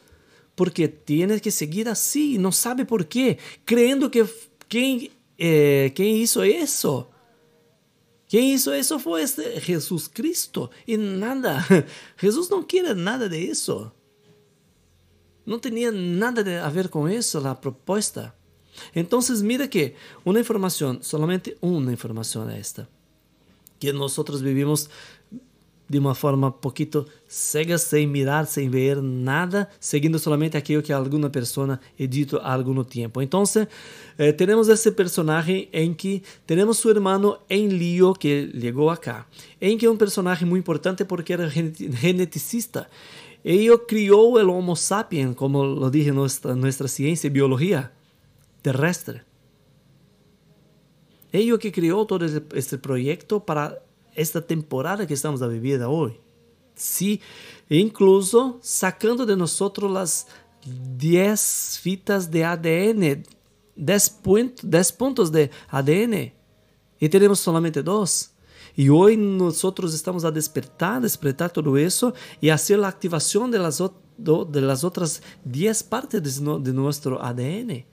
porque 0.57 0.89
tiene 0.89 1.41
que 1.41 1.51
seguir 1.51 1.89
assim, 1.89 2.39
não 2.39 2.53
sabe 2.53 2.85
por 2.87 3.05
quê, 3.05 3.37
crendo 3.67 4.09
que 4.09 4.25
quem 4.69 5.11
eh, 5.39 5.91
quem 5.95 6.23
hizo 6.23 6.45
isso? 6.45 7.07
Quem 8.27 8.55
hizo 8.55 8.75
isso 8.75 8.99
foi 8.99 9.25
Jesus 9.61 10.09
Cristo 10.09 10.71
e 10.87 10.97
nada. 10.97 11.59
Jesus 12.17 12.49
não 12.49 12.63
quer 12.63 12.95
nada 12.95 13.29
de 13.29 13.39
isso. 13.39 13.91
Não 15.45 15.59
tinha 15.59 15.93
nada 15.93 16.65
a 16.65 16.71
ver 16.71 16.89
com 16.89 17.09
isso 17.09 17.39
a 17.47 17.55
proposta. 17.55 18.35
Então, 18.95 19.21
mira 19.43 19.69
que 19.69 19.95
uma 20.25 20.41
informação, 20.41 20.99
solamente 21.03 21.57
uma 21.61 21.93
informação 21.93 22.49
é 22.49 22.59
esta, 22.59 22.89
que 23.79 23.93
nós 23.93 24.17
vivimos 24.41 24.89
de 25.89 25.99
uma 25.99 26.15
forma 26.15 26.51
poquito 26.51 27.07
cega, 27.29 27.77
sem 27.77 28.07
mirar, 28.07 28.47
sem 28.47 28.69
ver 28.71 29.03
nada, 29.03 29.69
seguindo 29.79 30.19
somente 30.19 30.57
aquilo 30.57 30.83
que 30.83 30.93
alguma 30.93 31.29
pessoa 31.29 31.79
é 31.99 32.09
há 32.43 32.55
algum 32.55 32.83
tempo. 32.83 33.21
Então, 33.21 33.45
eh, 34.19 34.33
temos 34.33 34.69
esse 34.69 34.91
personagem 34.93 35.69
em 35.73 35.93
que 35.93 36.23
temos 36.47 36.79
seu 36.79 36.91
irmão 36.91 37.39
Enlio, 37.51 38.15
que 38.15 38.51
chegou 38.59 38.89
acá, 38.89 39.27
em 39.61 39.77
que 39.77 39.87
é 39.87 39.91
um 39.91 39.97
personagem 39.97 40.49
muito 40.49 40.63
importante 40.63 41.05
porque 41.05 41.33
era 41.33 41.49
geneticista. 41.49 42.89
Ele 43.45 43.77
criou 43.77 44.39
o 44.39 44.51
Homo 44.51 44.75
sapiens, 44.75 45.35
como 45.37 45.63
lo 45.63 45.91
dije 45.91 46.13
nossa 46.13 46.55
nossa 46.57 46.89
ciência, 46.89 47.29
biologia 47.29 47.91
terrestre. 48.63 49.21
Ele 51.31 51.59
que 51.59 51.71
criou 51.71 52.07
todo 52.07 52.25
esse 52.55 52.79
projeto 52.79 53.41
para 53.41 53.77
esta 54.15 54.41
temporada 54.41 55.07
que 55.07 55.15
estamos 55.15 55.43
a 55.43 55.47
vivir 55.47 55.83
hoje. 55.83 56.21
Sí, 56.75 57.21
incluso 57.69 58.59
sacando 58.63 59.25
de 59.25 59.37
nosotros 59.37 59.91
las 59.91 60.27
10 60.97 61.79
fitas 61.81 62.31
de 62.31 62.45
ADN, 62.45 63.25
10, 63.77 64.11
puntos, 64.11 64.71
10 64.71 64.93
puntos 64.93 65.31
de 65.31 65.51
ADN, 65.69 66.33
y 66.99 67.09
tenemos 67.09 67.41
solamente 67.41 67.83
dos. 67.83 68.31
Y 68.77 68.89
hoy 68.89 69.17
nosotros 69.17 69.95
estamos 69.95 70.25
a 70.25 70.33
despertar, 70.33 71.01
despertar 71.01 71.53
y 72.41 72.49
hacer 72.49 72.79
la 72.79 72.89
activación 72.89 73.51
de 73.51 73.59
las, 73.59 73.81
de 74.17 74.61
las 74.61 74.83
otras 74.83 75.23
10 75.45 75.83
partes 75.85 76.23
de, 76.23 76.59
de 76.61 76.73
nuestro 76.73 77.23
ADN. 77.23 77.85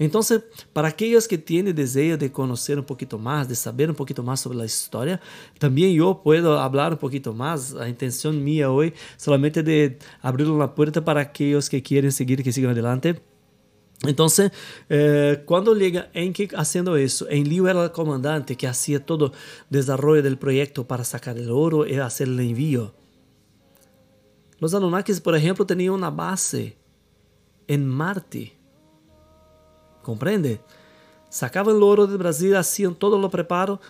Entonces, 0.00 0.40
para 0.72 0.88
aquellos 0.88 1.28
que 1.28 1.36
tienen 1.36 1.74
deseo 1.76 2.16
de 2.16 2.32
conocer 2.32 2.78
un 2.78 2.86
poquito 2.86 3.18
más, 3.18 3.50
de 3.50 3.54
saber 3.54 3.90
un 3.90 3.94
poquito 3.94 4.22
más 4.22 4.40
sobre 4.40 4.56
la 4.56 4.64
historia, 4.64 5.20
también 5.58 5.94
yo 5.94 6.22
puedo 6.24 6.58
hablar 6.58 6.92
un 6.92 6.98
poquito 6.98 7.34
más. 7.34 7.72
La 7.72 7.86
intención 7.86 8.42
mía 8.42 8.70
hoy 8.70 8.94
solamente 9.18 9.62
de 9.62 9.98
abrir 10.22 10.48
la 10.48 10.74
puerta 10.74 11.04
para 11.04 11.20
aquellos 11.20 11.68
que 11.68 11.82
quieren 11.82 12.12
seguir, 12.12 12.42
que 12.42 12.50
sigan 12.50 12.70
adelante. 12.70 13.20
Entonces, 14.04 14.52
eh, 14.88 15.42
cuando 15.44 15.74
llega 15.74 16.08
Enki 16.14 16.48
haciendo 16.56 16.96
eso, 16.96 17.28
Enlil 17.28 17.68
era 17.68 17.84
el 17.84 17.92
comandante 17.92 18.56
que 18.56 18.66
hacía 18.66 19.04
todo 19.04 19.34
desarrollo 19.68 20.22
del 20.22 20.38
proyecto 20.38 20.88
para 20.88 21.04
sacar 21.04 21.36
el 21.36 21.50
oro 21.50 21.86
y 21.86 21.96
hacer 21.96 22.28
el 22.28 22.40
envío. 22.40 22.94
Los 24.60 24.72
Anunnakis, 24.72 25.20
por 25.20 25.36
ejemplo, 25.36 25.66
tenían 25.66 25.92
una 25.92 26.08
base 26.08 26.78
en 27.66 27.86
Marte. 27.86 28.59
¿Comprende? 30.02 30.60
Sacaban 31.28 31.76
el 31.76 31.82
oro 31.82 32.06
del 32.06 32.18
Brasil, 32.18 32.56
hacían 32.56 32.94
todo 32.94 33.18
lo 33.18 33.30
preparo, 33.30 33.80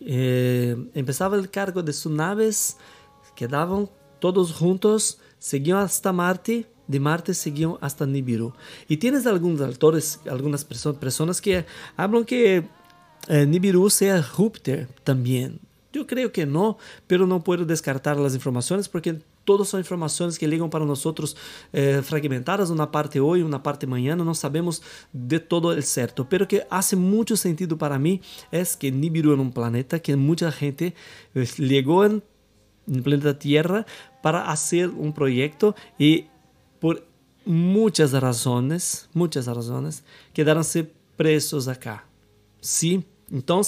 eh, 0.00 0.76
empezaba 0.94 1.36
el 1.36 1.50
cargo 1.50 1.82
de 1.82 1.92
sus 1.92 2.10
naves, 2.10 2.76
quedaban 3.36 3.88
todos 4.18 4.52
juntos, 4.52 5.20
seguían 5.38 5.78
hasta 5.78 6.12
Marte, 6.12 6.66
de 6.86 7.00
Marte 7.00 7.34
seguían 7.34 7.76
hasta 7.80 8.06
Nibiru. 8.06 8.52
Y 8.88 8.96
tienes 8.96 9.26
algunos 9.26 9.60
autores, 9.60 10.20
algunas 10.28 10.64
personas 10.64 11.40
que 11.40 11.64
hablan 11.96 12.24
que 12.24 12.68
eh, 13.28 13.46
Nibiru 13.46 13.88
sea 13.88 14.22
Júpiter 14.22 14.88
también. 15.04 15.60
Yo 15.92 16.06
creo 16.06 16.32
que 16.32 16.46
no, 16.46 16.78
pero 17.06 17.26
no 17.26 17.44
puedo 17.44 17.64
descartar 17.64 18.16
las 18.16 18.34
informaciones 18.34 18.88
porque 18.88 19.20
todas 19.44 19.68
são 19.68 19.80
informações 19.80 20.38
que 20.38 20.46
ligam 20.46 20.68
para 20.68 20.84
nós 20.84 21.02
eh, 21.72 22.02
fragmentadas, 22.02 22.70
uma 22.70 22.86
parte 22.86 23.20
hoje, 23.20 23.42
uma 23.42 23.58
parte 23.58 23.86
amanhã, 23.86 24.16
não 24.16 24.34
sabemos 24.34 24.80
de 25.12 25.38
todo 25.38 25.68
o 25.68 25.82
certo. 25.82 26.24
Pero 26.24 26.46
que 26.46 26.64
faz 26.68 26.92
muito 26.92 27.36
sentido 27.36 27.76
para 27.76 27.98
mim 27.98 28.20
é 28.50 28.62
que 28.64 28.90
Nibiru 28.90 29.32
é 29.32 29.36
um 29.36 29.50
planeta 29.50 29.98
que 29.98 30.14
muita 30.16 30.50
gente 30.50 30.94
eh, 31.34 31.44
chegou 31.44 32.22
no 32.86 33.02
planeta 33.02 33.34
Terra 33.34 33.86
para 34.22 34.44
fazer 34.44 34.88
um 34.88 35.12
projeto 35.12 35.74
e 35.98 36.26
por 36.80 37.02
muitas 37.44 38.12
razões, 38.12 39.08
muitas 39.14 39.46
razões, 39.46 40.02
quedaram-se 40.32 40.88
presos 41.16 41.68
acá. 41.68 42.04
Sim, 42.60 43.04
então 43.30 43.62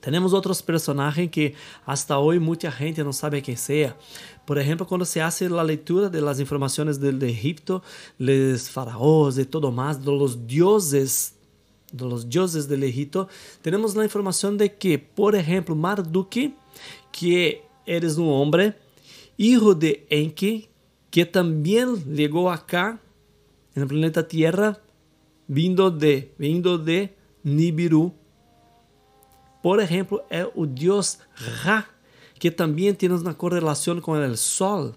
temos 0.00 0.32
outros 0.32 0.60
personagens 0.60 1.30
que 1.30 1.54
hasta 1.86 2.18
hoje 2.18 2.38
muita 2.38 2.70
gente 2.70 3.02
não 3.02 3.12
sabe 3.12 3.40
quem 3.40 3.56
seja. 3.56 3.96
Por 4.44 4.58
ejemplo, 4.58 4.86
cuando 4.86 5.04
se 5.04 5.22
hace 5.22 5.48
la 5.48 5.64
lectura 5.64 6.08
de 6.08 6.20
las 6.20 6.38
informaciones 6.38 7.00
del 7.00 7.18
de 7.18 7.30
Egipto, 7.30 7.82
los 8.18 8.68
faraós 8.68 9.38
y 9.38 9.46
todo 9.46 9.72
más, 9.72 10.04
de 10.04 10.12
los 10.12 10.46
dioses, 10.46 11.34
de 11.90 12.04
los 12.04 12.28
dioses 12.28 12.68
del 12.68 12.82
Egipto, 12.82 13.28
tenemos 13.62 13.96
la 13.96 14.04
información 14.04 14.58
de 14.58 14.74
que, 14.74 14.98
por 14.98 15.34
ejemplo, 15.34 15.74
Marduk, 15.74 16.34
que 17.10 17.62
eres 17.86 18.16
un 18.16 18.28
hombre, 18.28 18.74
hijo 19.36 19.74
de 19.74 20.06
Enki, 20.10 20.68
que 21.10 21.24
también 21.24 21.96
llegó 22.14 22.50
acá, 22.50 23.00
en 23.74 23.82
el 23.82 23.88
planeta 23.88 24.26
Tierra, 24.26 24.78
vindo 25.46 25.90
de, 25.90 26.32
vindo 26.38 26.78
de 26.78 27.14
Nibiru. 27.42 28.12
Por 29.62 29.80
ejemplo, 29.80 30.22
é 30.28 30.44
o 30.54 30.66
dios 30.66 31.18
Ra, 31.62 31.88
que 32.38 32.50
também 32.50 32.92
tem 32.94 33.10
uma 33.10 33.34
correlação 33.34 34.00
com 34.00 34.12
o 34.12 34.36
Sol. 34.36 34.94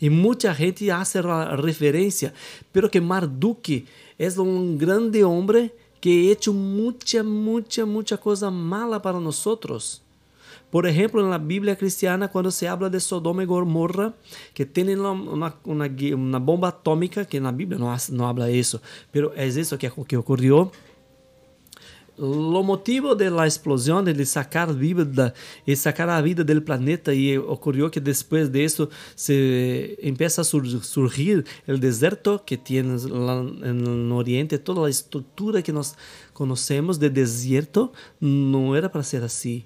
E 0.00 0.10
muita 0.10 0.52
gente 0.52 0.90
hace 0.90 1.18
referência, 1.64 2.34
pero 2.72 2.90
que 2.90 3.00
Marduk 3.00 3.86
é 4.18 4.40
um 4.40 4.76
grande 4.76 5.22
homem 5.22 5.70
que 6.00 6.28
ha 6.28 6.32
hecho 6.32 6.52
muita, 6.52 7.22
muita, 7.22 8.18
coisa 8.18 8.50
mala 8.50 8.98
para 8.98 9.20
nós. 9.20 10.02
Por 10.72 10.86
exemplo, 10.86 11.28
na 11.28 11.38
Bíblia 11.38 11.76
cristiana, 11.76 12.26
quando 12.26 12.50
se 12.50 12.66
habla 12.66 12.90
de 12.90 12.98
Sodoma 12.98 13.44
e 13.44 13.46
Gomorra, 13.46 14.12
que 14.52 14.64
tem 14.64 14.96
uma, 14.96 16.40
bomba 16.40 16.68
atômica, 16.68 17.24
que 17.24 17.38
na 17.38 17.52
Bíblia 17.52 17.78
não, 17.78 17.94
não 18.10 18.26
habla 18.26 18.50
isso, 18.50 18.80
mas 19.14 19.56
é 19.56 19.60
isso 19.60 19.78
que, 19.78 19.88
que 19.88 20.16
ocorreu 20.16 20.72
o 22.18 22.62
motivo 22.62 23.14
da 23.14 23.46
explosão 23.46 24.02
de 24.04 24.26
sacar 24.26 24.72
vida 24.72 25.32
e 25.66 25.74
sacar 25.74 26.08
a 26.08 26.20
vida 26.20 26.44
do 26.44 26.62
planeta 26.62 27.14
e 27.14 27.38
ocorreu 27.38 27.88
que 27.88 28.00
depois 28.00 28.48
disso 28.48 28.88
se 29.16 29.98
empieza 30.02 30.42
a 30.42 30.44
surgir 30.44 31.44
o 31.66 31.78
deserto 31.78 32.38
que 32.44 32.56
tem 32.56 32.82
no 32.82 34.14
Oriente. 34.16 34.58
Toda 34.58 34.86
a 34.86 34.90
estrutura 34.90 35.62
que 35.62 35.72
nós 35.72 35.94
conhecemos 36.34 36.98
de 36.98 37.08
deserto 37.08 37.90
não 38.20 38.74
era 38.74 38.88
para 38.88 39.02
ser 39.02 39.22
assim 39.22 39.64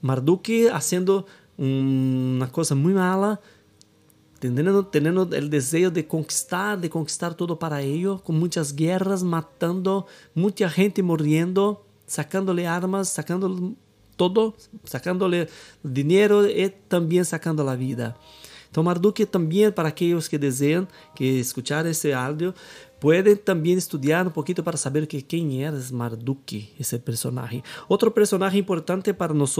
Marduk 0.00 0.68
fazendo 0.70 1.24
uma 1.56 2.46
coisa 2.46 2.74
muito 2.74 2.96
mala 2.96 3.38
teniendo, 4.38 4.84
teniendo 4.84 5.28
el 5.34 5.50
deseo 5.50 5.90
de 5.90 6.06
conquistar, 6.06 6.78
de 6.78 6.88
conquistar 6.88 7.34
todo 7.34 7.58
para 7.58 7.82
ello, 7.82 8.20
con 8.22 8.38
muchas 8.38 8.74
guerras, 8.74 9.22
matando 9.22 10.06
mucha 10.34 10.68
gente 10.68 11.02
muriendo, 11.02 11.84
sacándole 12.06 12.66
armas, 12.66 13.08
sacando 13.08 13.74
todo, 14.16 14.54
sacándole 14.84 15.48
dinero 15.82 16.48
y 16.48 16.70
también 16.88 17.24
sacando 17.24 17.64
la 17.64 17.76
vida. 17.76 18.16
Então, 18.70 18.84
Marduk 18.84 19.24
também, 19.24 19.70
para 19.72 19.88
aqueles 19.88 20.28
que 20.28 20.36
desejam 20.36 20.86
que 21.14 21.24
escuchar 21.24 21.86
esse 21.86 22.12
áudio, 22.12 22.54
pueden 23.00 23.36
também 23.36 23.72
estudar 23.72 24.26
um 24.26 24.30
pouquinho 24.30 24.62
para 24.62 24.76
saber 24.76 25.06
que 25.06 25.22
quem 25.22 25.64
era 25.64 25.78
Marduk, 25.90 26.74
esse 26.78 26.98
personagem. 26.98 27.62
Outro 27.88 28.10
personagem 28.10 28.60
importante 28.60 29.12
para 29.14 29.32
nós, 29.32 29.56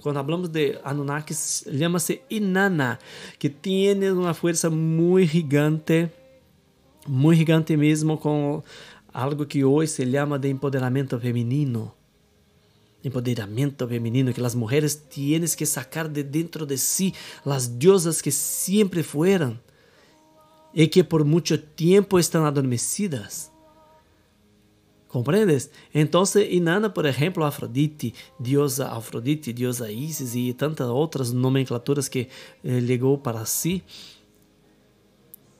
quando 0.00 0.16
falamos 0.16 0.48
de 0.48 0.78
Anunnakis, 0.84 1.64
chama-se 1.78 2.22
Inanna, 2.30 2.98
que 3.38 3.48
tem 3.48 4.10
uma 4.10 4.34
força 4.34 4.70
muito 4.70 5.32
gigante, 5.32 6.10
muito 7.06 7.38
gigante 7.38 7.76
mesmo, 7.76 8.18
com 8.18 8.62
algo 9.12 9.46
que 9.46 9.64
hoje 9.64 9.92
se 9.92 10.10
chama 10.10 10.38
de 10.38 10.48
empoderamento 10.48 11.18
feminino 11.18 11.94
empoderamiento 13.06 13.86
femenino 13.86 14.32
que 14.32 14.40
las 14.40 14.56
mujeres 14.56 15.08
tienes 15.08 15.54
que 15.54 15.64
sacar 15.64 16.10
de 16.10 16.24
dentro 16.24 16.66
de 16.66 16.76
sí 16.76 17.14
las 17.44 17.78
diosas 17.78 18.20
que 18.20 18.32
siempre 18.32 19.02
fueron 19.02 19.60
y 20.74 20.88
que 20.88 21.04
por 21.04 21.24
mucho 21.24 21.62
tiempo 21.62 22.18
están 22.18 22.44
adormecidas. 22.44 23.52
¿Comprendes? 25.16 25.70
Entonces, 25.94 26.46
Inanna, 26.52 26.92
por 26.92 27.06
ejemplo, 27.06 27.46
Afrodite, 27.46 28.12
diosa 28.38 28.94
Afrodite, 28.94 29.54
diosa 29.54 29.90
Isis 29.90 30.34
y 30.34 30.52
tantas 30.52 30.88
otras 30.88 31.32
nomenclaturas 31.32 32.10
que 32.10 32.28
eh, 32.62 33.18
para 33.22 33.46
sí, 33.46 33.82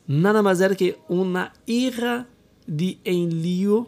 nada 0.06 0.42
más 0.42 0.60
era 0.60 0.74
que 0.74 0.98
una 1.08 1.54
hija 1.64 2.28
de 2.66 2.98
Enlil 3.02 3.86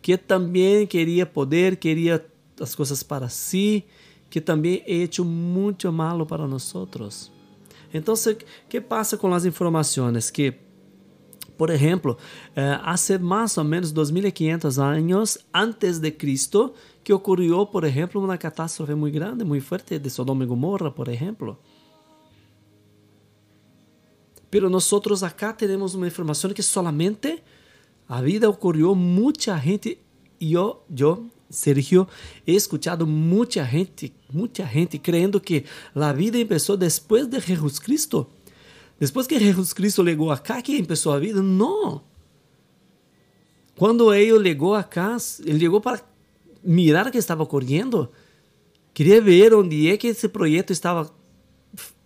que 0.00 0.16
também 0.16 0.86
queria 0.86 1.26
poder, 1.26 1.76
queria 1.76 2.24
as 2.58 2.74
coisas 2.74 3.02
para 3.02 3.28
si, 3.28 3.84
que 4.30 4.40
também 4.40 4.82
é 4.86 5.02
hecho 5.02 5.22
muito 5.22 5.92
malo 5.92 6.24
para 6.24 6.48
nós. 6.48 7.30
Então, 7.92 8.14
que 8.70 8.80
passa 8.80 9.18
com 9.18 9.34
as 9.34 9.44
informações? 9.44 10.30
Que, 10.30 10.54
por 11.56 11.70
exemplo, 11.70 12.16
eh, 12.54 12.78
há 12.82 12.94
mais 13.18 13.56
ou 13.56 13.64
menos 13.64 13.92
2.500 13.92 14.78
anos 14.82 15.38
antes 15.52 15.98
de 15.98 16.10
Cristo, 16.10 16.74
que 17.02 17.12
ocorreu, 17.12 17.66
por 17.66 17.84
exemplo, 17.84 18.22
uma 18.22 18.36
catástrofe 18.36 18.94
muito 18.94 19.14
grande, 19.14 19.44
muito 19.44 19.64
forte 19.64 19.98
de 19.98 20.10
Sodoma 20.10 20.44
e 20.44 20.46
Gomorra, 20.46 20.90
por 20.90 21.08
exemplo. 21.08 21.58
Pero 24.50 24.68
nós 24.68 24.90
acá 25.22 25.52
temos 25.52 25.94
uma 25.94 26.06
informação 26.06 26.52
que 26.52 26.62
solamente 26.62 27.42
a 28.08 28.20
vida 28.20 28.48
ocorreu, 28.48 28.94
muita 28.94 29.56
gente, 29.58 29.98
eu, 30.40 30.82
eu 30.96 31.26
Sergio, 31.48 32.08
he 32.46 32.54
escuchado 32.54 33.06
mucha 33.06 33.64
gente, 33.64 34.12
mucha 34.32 34.66
gente 34.66 34.98
creyendo 34.98 35.40
que 35.40 35.64
la 35.94 36.12
vida 36.12 36.38
empezó 36.38 36.76
después 36.76 37.28
de 37.28 37.40
Jesucristo. 37.40 38.28
Después 38.98 39.26
que 39.26 39.38
Jesucristo 39.38 40.02
llegó 40.02 40.32
acá, 40.32 40.62
que 40.62 40.78
empezó 40.78 41.12
a 41.12 41.18
vida. 41.18 41.42
No. 41.42 42.02
Cuando 43.76 44.12
él 44.12 44.42
llegó 44.42 44.74
acá, 44.74 45.16
él 45.44 45.58
llegó 45.58 45.82
para 45.82 46.02
mirar 46.62 47.10
que 47.10 47.18
estaba 47.18 47.44
ocurriendo. 47.44 48.10
Quería 48.94 49.20
ver 49.20 49.50
dónde 49.50 49.92
es 49.92 49.98
que 49.98 50.08
ese 50.08 50.28
proyecto 50.28 50.72
estaba 50.72 51.12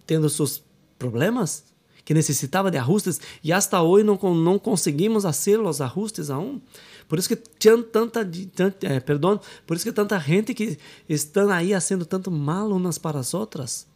tendo 0.04 0.28
sus 0.28 0.64
problemas, 0.98 1.64
que 2.04 2.12
necesitaba 2.12 2.70
de 2.72 2.78
ajustes. 2.78 3.20
Y 3.42 3.52
hasta 3.52 3.80
hoy 3.82 4.02
no, 4.02 4.18
no 4.20 4.60
conseguimos 4.60 5.24
hacer 5.24 5.60
los 5.60 5.80
ajustes 5.80 6.30
aún. 6.30 6.60
Por 7.06 7.18
isso 7.18 7.28
que 7.28 7.36
tinha 7.36 7.80
tanta, 7.84 8.28
tanta 8.54 8.86
é, 8.86 9.00
perdão, 9.00 9.40
por 9.66 9.76
isso 9.76 9.84
que 9.84 9.92
tanta 9.92 10.20
gente 10.20 10.54
que 10.54 10.78
estão 11.08 11.50
aí 11.50 11.72
fazendo 11.72 12.04
tanto 12.04 12.30
mal 12.30 12.70
umas 12.70 12.98
para 12.98 13.20
as 13.20 13.34
outras. 13.34 13.89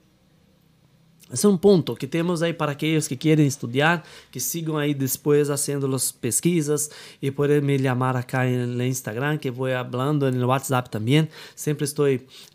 Esse 1.32 1.46
é 1.46 1.48
um 1.48 1.56
ponto 1.56 1.96
que 1.96 2.06
temos 2.06 2.42
aí 2.42 2.52
para 2.52 2.72
aqueles 2.72 3.08
que 3.08 3.16
querem 3.16 3.46
estudar, 3.46 4.06
que 4.30 4.38
sigam 4.38 4.76
aí 4.76 4.92
depois 4.92 5.48
fazendo 5.48 5.92
as 5.94 6.12
pesquisas 6.12 6.90
e 7.20 7.30
podem 7.30 7.62
me 7.62 7.78
chamar 7.78 8.14
acá 8.14 8.44
no 8.44 8.84
Instagram, 8.84 9.38
que 9.38 9.50
vou 9.50 9.66
falando 9.90 10.30
no 10.30 10.46
WhatsApp 10.46 10.90
também. 10.90 11.26
Sempre 11.56 11.84
estou 11.84 12.06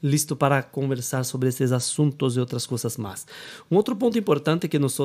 listo 0.03 0.35
para 0.35 0.61
conversar 0.61 1.25
sobre 1.25 1.49
esses 1.49 1.71
assuntos 1.71 2.37
e 2.37 2.39
outras 2.39 2.67
coisas 2.67 2.95
mais. 2.95 3.25
Um 3.71 3.75
outro 3.75 3.95
ponto 3.95 4.19
importante 4.19 4.67
que 4.67 4.77
nós 4.77 4.95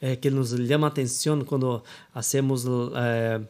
eh, 0.00 0.14
que 0.14 0.30
nos 0.30 0.50
chama 0.50 0.86
atenção 0.86 1.40
quando 1.44 1.82
hacemos 2.14 2.64
eh, 2.94 3.40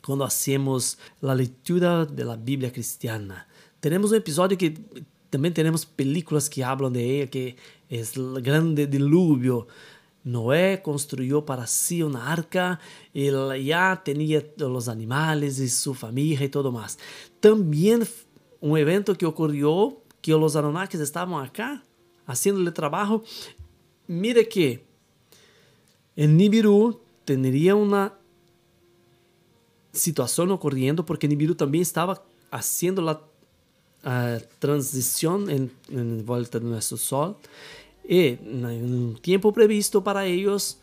quando 0.00 0.22
hacemos 0.22 0.96
a 1.20 1.32
leitura 1.32 2.06
da 2.06 2.36
Bíblia 2.36 2.70
cristiana. 2.70 3.46
Temos 3.80 4.12
um 4.12 4.14
episódio 4.14 4.56
que 4.56 4.74
também 5.30 5.50
temos 5.50 5.84
películas 5.84 6.48
que 6.48 6.62
falam 6.62 6.92
de 6.92 7.18
ela, 7.18 7.26
que 7.26 7.56
el 7.94 8.42
grande 8.42 8.86
diluvio. 8.86 9.66
Noé 10.24 10.80
construyó 10.82 11.44
para 11.44 11.66
sí 11.66 12.02
una 12.02 12.32
arca, 12.32 12.80
él 13.12 13.62
ya 13.62 14.00
tenía 14.02 14.42
los 14.56 14.88
animales 14.88 15.58
y 15.58 15.68
su 15.68 15.92
familia 15.92 16.44
y 16.44 16.48
todo 16.48 16.72
más. 16.72 16.98
También 17.40 18.06
un 18.60 18.78
evento 18.78 19.14
que 19.16 19.26
ocurrió, 19.26 19.98
que 20.22 20.32
los 20.32 20.56
aronakis 20.56 21.00
estaban 21.00 21.44
acá 21.44 21.84
haciéndole 22.26 22.72
trabajo. 22.72 23.22
Mire 24.06 24.48
que 24.48 24.82
en 26.16 26.36
Nibiru 26.38 27.00
tendría 27.26 27.74
una 27.74 28.14
situación 29.92 30.50
ocurriendo 30.50 31.04
porque 31.04 31.28
Nibiru 31.28 31.54
también 31.54 31.82
estaba 31.82 32.22
haciendo 32.50 33.02
la 33.02 33.20
eh, 34.04 34.46
transición 34.58 35.50
en, 35.50 35.70
en, 35.90 36.24
vuelta 36.26 36.58
de 36.58 36.66
nuestro 36.66 36.96
sol 36.96 37.36
e 38.04 38.38
no 38.42 39.14
tempo 39.18 39.52
previsto 39.52 40.02
para 40.02 40.26
eles, 40.26 40.80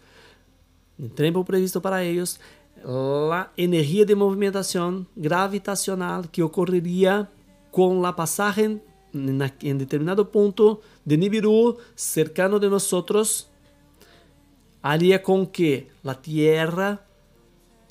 no 0.98 1.10
tempo 1.10 1.44
previsto 1.44 1.80
para 1.80 2.04
eles, 2.04 2.40
a 2.84 3.50
energia 3.58 4.06
de 4.06 4.16
movimentação 4.16 5.06
gravitacional 5.16 6.24
que 6.32 6.42
ocorreria 6.42 7.30
com 7.72 8.04
a 8.06 8.14
passagem 8.14 8.82
em 9.14 9.78
determinado 9.78 10.26
ponto 10.26 10.80
de 11.06 11.18
Nibiru 11.18 11.78
cercano 11.96 12.60
de 12.60 12.70
nós 12.70 12.90
haria 14.82 15.20
com 15.20 15.46
que 15.46 15.88
a 16.04 16.16
Terra 16.16 17.06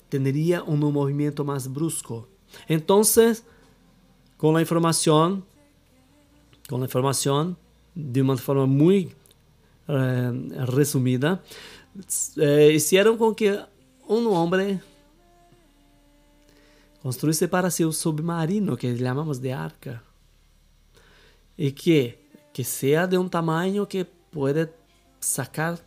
tendría 0.09 0.63
un 0.63 0.79
movimiento 0.79 1.45
más 1.45 1.67
brusco. 1.67 2.27
Entonces, 2.67 3.45
con 4.37 4.53
la 4.53 4.61
información, 4.61 5.45
con 6.67 6.81
la 6.81 6.87
información 6.87 7.55
de 7.95 8.21
una 8.21 8.35
forma 8.35 8.65
muy 8.65 9.13
eh, 9.91 10.31
resumida, 10.67 11.43
eh, 12.37 12.71
hicieron 12.73 13.17
con 13.17 13.35
que 13.35 13.59
un 14.07 14.27
hombre 14.27 14.79
construyese 17.01 17.47
para 17.47 17.69
sí 17.69 17.83
un 17.83 17.93
submarino 17.93 18.77
que 18.77 18.95
llamamos 18.95 19.41
de 19.41 19.53
arca 19.53 20.03
y 21.57 21.73
que, 21.73 22.29
que 22.53 22.63
sea 22.63 23.05
de 23.05 23.17
un 23.17 23.29
tamaño 23.29 23.87
que 23.87 24.05
puede 24.05 24.73
sacar 25.19 25.79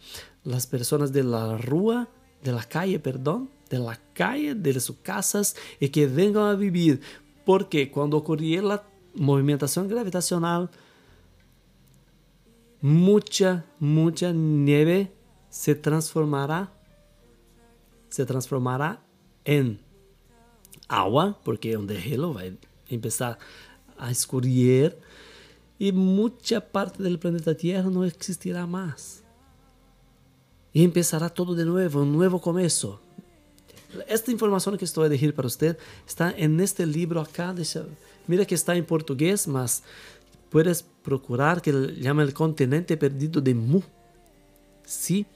las 0.43 0.67
personas 0.67 1.13
de 1.13 1.25
la 1.25 1.57
rúa, 1.57 2.09
de 2.43 2.53
la 2.53 2.65
calle, 2.65 2.99
perdón, 2.99 3.49
de 3.71 3.79
la 3.79 3.99
calle, 4.13 4.55
de 4.55 4.79
sus 4.81 4.97
casas 4.97 5.57
y 5.81 5.89
que 5.89 6.07
vengan 6.07 6.45
a 6.51 6.55
vivir. 6.55 7.01
Porque 7.47 7.91
cuando 7.91 8.19
ocurría 8.19 8.61
la 8.61 8.83
movimentación 9.15 9.89
gravitacional, 9.89 10.71
mucha, 12.85 13.65
mucha 13.81 14.31
nieve 14.35 15.11
se 15.49 15.75
transformará, 15.75 16.71
se 18.11 18.27
transformará 18.27 19.03
en 19.47 19.81
agua, 20.87 21.41
porque 21.45 21.79
un 21.79 21.89
gelo 21.89 22.35
va 22.35 22.43
a 22.43 22.51
empezar 22.91 23.39
a 23.97 24.11
escurrir 24.11 24.99
y 25.79 25.93
mucha 25.93 26.61
parte 26.61 27.03
del 27.03 27.19
planeta 27.19 27.55
Tierra 27.55 27.89
no 27.89 28.05
existirá 28.05 28.67
más. 28.67 29.23
Y 30.75 30.85
empezará 30.85 31.31
todo 31.31 31.55
de 31.55 31.65
nuevo, 31.65 32.03
un 32.03 32.13
nuevo 32.13 32.39
comienzo. 32.39 33.01
Esta 34.07 34.31
informação 34.31 34.77
que 34.77 34.85
estou 34.85 35.05
a 35.05 35.09
dizer 35.09 35.33
para 35.33 35.49
você 35.49 35.75
está 36.07 36.33
neste 36.33 36.85
livro 36.85 37.19
acá. 37.19 37.55
Deixa, 37.55 37.87
mira 38.29 38.45
que 38.45 38.55
está 38.55 38.77
em 38.77 38.83
português, 38.83 39.47
mas 39.47 39.83
puedes 40.55 40.85
procurar 41.03 41.61
que 41.61 41.73
llama 41.73 42.23
el 42.23 42.33
continente 42.33 42.97
perdido 42.97 43.41
de 43.41 43.53
Mu. 43.55 43.83
Sí. 44.85 45.27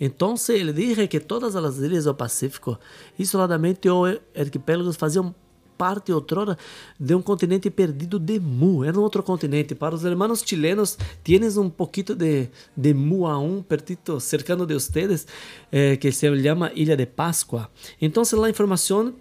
Então 0.00 0.34
ele 0.48 0.72
diz 0.72 1.08
que 1.08 1.20
todas 1.20 1.54
as 1.54 1.78
ilhas 1.78 2.06
do 2.06 2.14
Pacífico, 2.16 2.76
isoladamente 3.16 3.88
ou 3.88 4.04
arquipélagos, 4.36 4.96
faziam 4.96 5.32
parte 5.78 6.10
outrora 6.10 6.58
de 6.98 7.14
um 7.14 7.22
continente 7.22 7.70
perdido 7.70 8.18
de 8.18 8.40
Mu. 8.40 8.82
Era 8.82 8.98
um 8.98 9.02
outro 9.02 9.22
continente. 9.22 9.76
Para 9.76 9.94
os 9.94 10.04
hermanos 10.04 10.42
chilenos, 10.44 10.98
tienes 11.22 11.56
um 11.56 11.70
pouquinho 11.70 12.16
de, 12.16 12.48
de 12.76 12.92
Mu 12.92 13.28
aún, 13.28 13.62
pertito, 13.62 14.18
cercano 14.18 14.66
de 14.66 14.74
ustedes, 14.74 15.24
eh, 15.70 15.96
que 15.98 16.10
se 16.10 16.26
chama 16.26 16.72
Ilha 16.74 16.96
de 16.96 17.06
Páscoa. 17.06 17.70
Então, 18.02 18.24
a 18.42 18.50
informação 18.50 19.14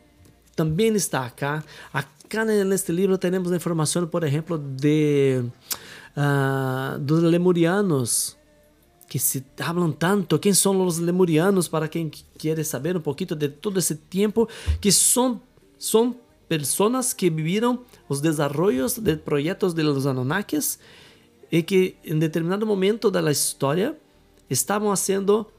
também 0.55 0.95
está 0.95 1.27
acá. 1.27 1.63
acá 2.33 2.51
en 2.51 2.73
este 2.73 2.91
libro 2.91 3.19
tenemos 3.19 3.49
la 3.49 3.55
información, 3.55 4.09
por 4.09 4.25
ejemplo, 4.25 4.57
de 4.57 5.43
ah, 6.15 6.97
uh, 6.97 7.03
los 7.07 7.23
lemurianos, 7.23 8.37
que 9.07 9.19
se 9.19 9.43
hablan 9.59 9.93
tanto. 9.93 10.41
¿Quién 10.41 10.55
son 10.55 10.79
los 10.79 10.99
lemurianos? 10.99 11.69
Para 11.69 11.87
quien 11.87 12.11
quiere 12.37 12.63
saber 12.63 12.97
un 12.97 13.03
poquito 13.03 13.35
de 13.35 13.49
todo 13.49 13.77
ese 13.77 13.95
tiempo, 13.95 14.47
que 14.81 14.91
son, 14.91 15.41
son 15.77 16.17
personas 16.47 17.13
que 17.13 17.29
vivieron 17.29 17.81
los 18.09 18.21
desarrollos 18.21 19.03
de 19.03 19.17
proyectos 19.17 19.75
de 19.75 19.83
los 19.83 20.05
Anunnakis 20.05 20.79
y 21.51 21.63
que 21.63 21.97
en 22.03 22.19
determinado 22.19 22.65
momento 22.65 23.11
de 23.11 23.21
la 23.21 23.31
historia 23.31 23.95
estaban 24.49 24.91
haciendo 24.91 25.51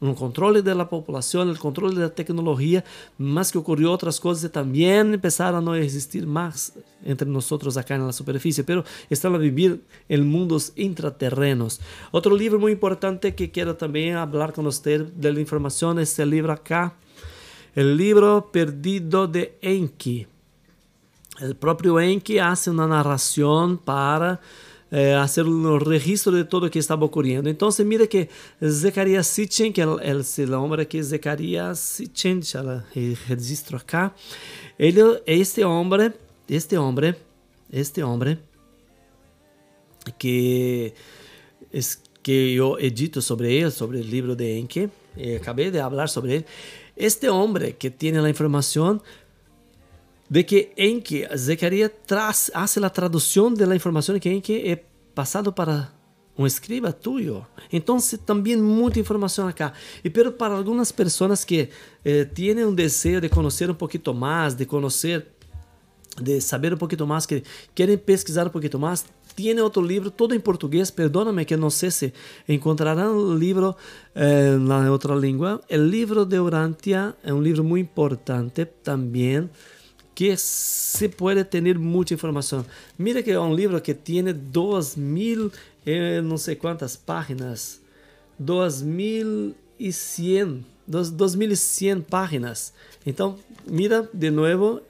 um 0.00 0.14
controle 0.14 0.62
da 0.62 0.84
população, 0.84 1.50
o 1.50 1.58
controle 1.58 1.96
da 1.96 2.08
tecnologia, 2.08 2.84
mas 3.18 3.50
que 3.50 3.58
ocorreu 3.58 3.90
outras 3.90 4.18
coisas 4.18 4.44
e 4.44 4.48
também 4.48 5.18
começaram 5.18 5.58
a 5.58 5.60
não 5.60 5.74
existir 5.74 6.26
mais 6.26 6.72
entre 7.04 7.28
nós 7.28 7.50
acá 7.76 7.98
na 7.98 8.12
superfície, 8.12 8.62
pero 8.62 8.84
estão 9.10 9.34
a 9.34 9.38
viver 9.38 9.80
em 10.08 10.22
mundos 10.22 10.72
intraterrenos. 10.76 11.80
Outro 12.12 12.34
livro 12.34 12.60
muito 12.60 12.76
importante 12.76 13.32
que 13.32 13.48
quero 13.48 13.74
também 13.74 14.12
falar 14.12 14.52
com 14.52 14.62
você 14.62 14.98
da 14.98 15.30
informação 15.30 15.98
é 15.98 16.02
este 16.02 16.24
livro 16.24 16.52
acá, 16.52 16.92
o 17.76 17.80
livro 17.80 18.42
Perdido 18.42 19.26
de 19.26 19.52
Enki. 19.62 20.26
O 21.40 21.54
próprio 21.54 22.00
Enki 22.00 22.38
faz 22.38 22.66
uma 22.66 22.86
narração 22.86 23.76
para 23.76 24.40
eh, 24.90 25.12
hacer 25.12 25.44
un 25.44 25.80
registro 25.80 26.32
de 26.32 26.44
todo 26.44 26.62
lo 26.62 26.70
que 26.70 26.78
estaba 26.78 27.04
ocurriendo. 27.04 27.50
Entonces, 27.50 27.84
mira 27.84 28.06
que 28.06 28.28
Zacarías 28.62 29.26
Sitchin, 29.26 29.72
que 29.72 29.86
es 30.02 30.38
el, 30.38 30.54
hombre 30.54 30.88
que 30.88 31.02
Zacarías 31.02 31.78
Sitchin, 31.78 32.40
ya 32.42 32.84
el 32.94 33.16
registro 33.28 33.76
acá, 33.76 34.14
él, 34.78 35.20
este 35.26 35.64
hombre, 35.64 36.12
este 36.48 36.78
hombre, 36.78 37.16
este 37.70 38.02
hombre, 38.02 38.38
que 40.18 40.94
es 41.70 42.00
que 42.22 42.54
yo 42.54 42.78
edito 42.78 43.20
sobre 43.20 43.60
él, 43.60 43.72
sobre 43.72 44.00
el 44.00 44.10
libro 44.10 44.36
de 44.36 44.58
Enke, 44.58 44.88
eh, 45.16 45.38
acabé 45.40 45.70
de 45.70 45.80
hablar 45.80 46.08
sobre 46.08 46.36
él. 46.36 46.46
Este 46.96 47.28
hombre 47.28 47.76
que 47.76 47.90
tiene 47.90 48.20
la 48.20 48.28
información 48.28 49.02
de 50.28 50.44
que 50.44 50.72
Enki, 50.76 51.24
Zacarías 51.36 51.90
traz, 52.06 52.52
hace 52.54 52.80
la 52.80 52.90
traducción 52.90 53.54
de 53.54 53.66
la 53.66 53.74
información 53.74 54.20
que 54.20 54.30
Enki 54.30 54.68
é 54.68 54.84
passado 55.14 55.54
para 55.54 55.92
um 56.36 56.46
escriba 56.46 56.92
tuyo. 56.92 57.44
Então, 57.72 57.98
também 58.24 58.56
muita 58.56 59.00
informação 59.00 59.48
acá. 59.48 59.72
E 60.04 60.08
pero 60.08 60.30
para 60.32 60.54
algumas 60.54 60.92
pessoas 60.92 61.44
que 61.44 61.68
eh, 62.04 62.24
têm 62.24 62.64
um 62.64 62.72
desejo 62.72 63.20
de 63.20 63.28
conhecer 63.28 63.68
um 63.68 63.74
pouquinho 63.74 64.14
mais, 64.14 64.54
de 64.54 64.64
conhecer, 64.64 65.26
de 66.20 66.40
saber 66.40 66.74
um 66.74 66.76
pouquinho 66.76 67.06
mais, 67.08 67.26
que 67.26 67.42
querem 67.74 67.98
pesquisar 67.98 68.46
um 68.46 68.50
pouquinho 68.50 68.78
mais, 68.78 69.04
tem 69.34 69.58
outro 69.60 69.82
livro, 69.82 70.12
todo 70.12 70.32
em 70.32 70.38
português. 70.38 70.92
Perdóname 70.92 71.44
que 71.44 71.56
não 71.56 71.70
sei 71.70 71.90
se 71.90 72.12
encontrarão 72.48 73.16
o 73.16 73.34
livro 73.34 73.74
eh, 74.14 74.56
na 74.58 74.92
outra 74.92 75.16
língua. 75.16 75.60
O 75.68 75.76
livro 75.76 76.24
de 76.24 76.38
Urantia 76.38 77.16
é 77.24 77.34
um 77.34 77.42
livro 77.42 77.64
muito 77.64 77.90
importante 77.90 78.64
também 78.84 79.48
que 80.18 80.36
se 80.36 81.08
puede 81.08 81.44
tener 81.44 81.78
mucha 81.78 82.12
información. 82.12 82.66
Mira 82.96 83.22
que 83.22 83.30
es 83.30 83.36
un 83.36 83.54
libro 83.54 83.80
que 83.80 83.94
tiene 83.94 84.34
2000, 84.34 85.52
eh, 85.86 86.20
no 86.24 86.36
sé 86.38 86.58
cuántas 86.58 86.96
páginas, 86.96 87.78
2100, 88.38 90.66
2100 90.88 92.02
páginas. 92.02 92.74
Entonces, 93.04 93.44
mira 93.64 94.08
de 94.12 94.32
nuevo, 94.32 94.82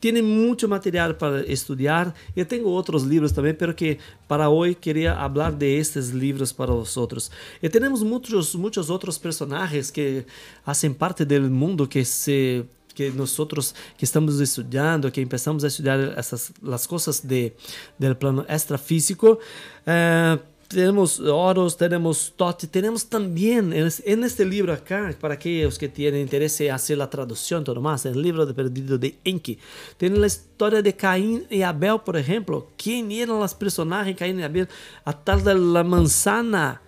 tiene 0.00 0.22
mucho 0.22 0.68
material 0.68 1.18
para 1.18 1.42
estudiar. 1.42 2.14
Yo 2.34 2.46
tengo 2.46 2.74
otros 2.74 3.04
libros 3.04 3.34
también, 3.34 3.56
pero 3.58 3.76
que 3.76 3.98
para 4.26 4.48
hoy 4.48 4.74
quería 4.74 5.22
hablar 5.22 5.58
de 5.58 5.80
estos 5.80 6.14
libros 6.14 6.54
para 6.54 6.72
vosotros. 6.72 7.30
Y 7.60 7.68
tenemos 7.68 8.02
muchos, 8.02 8.56
muchos 8.56 8.88
otros 8.88 9.18
personajes 9.18 9.92
que 9.92 10.24
hacen 10.64 10.94
parte 10.94 11.26
del 11.26 11.50
mundo 11.50 11.90
que 11.90 12.06
se 12.06 12.64
que 12.94 13.10
nosotros 13.10 13.74
que 13.96 14.04
estamos 14.04 14.40
estudiando, 14.40 15.10
que 15.10 15.20
empezamos 15.20 15.64
a 15.64 15.68
estudiar 15.68 16.14
essas 16.16 16.52
as 16.70 16.86
coisas 16.86 17.20
de 17.20 17.52
del 17.98 18.16
plano 18.16 18.44
extrafísico, 18.48 19.38
eh, 19.86 20.38
temos 20.72 21.20
Oros, 21.20 21.76
temos 21.76 22.32
Tote, 22.34 22.66
temos 22.66 23.04
também 23.04 23.58
en 24.04 24.24
este 24.24 24.44
livro 24.44 24.72
acá, 24.72 25.14
para 25.20 25.34
aqueles 25.34 25.76
que 25.76 25.88
têm 25.88 26.22
interesse 26.22 26.64
em 26.64 26.70
fazer 26.70 27.00
a 27.00 27.06
tradução 27.06 27.62
todo 27.62 27.80
mais, 27.80 28.04
o 28.06 28.12
livro 28.12 28.46
de 28.46 28.54
Perdido 28.54 28.98
de 28.98 29.14
Enki, 29.24 29.58
tem 29.98 30.10
a 30.10 30.26
história 30.26 30.82
de 30.82 30.92
Caim 30.92 31.44
e 31.50 31.62
Abel, 31.62 31.98
por 31.98 32.16
exemplo, 32.16 32.68
quem 32.76 33.20
eram 33.20 33.42
os 33.42 33.52
personagens 33.52 34.16
Caim 34.16 34.38
e 34.38 34.44
Abel, 34.44 34.66
a 35.04 35.12
tal 35.12 35.40
da 35.40 35.84
manzana, 35.84 36.80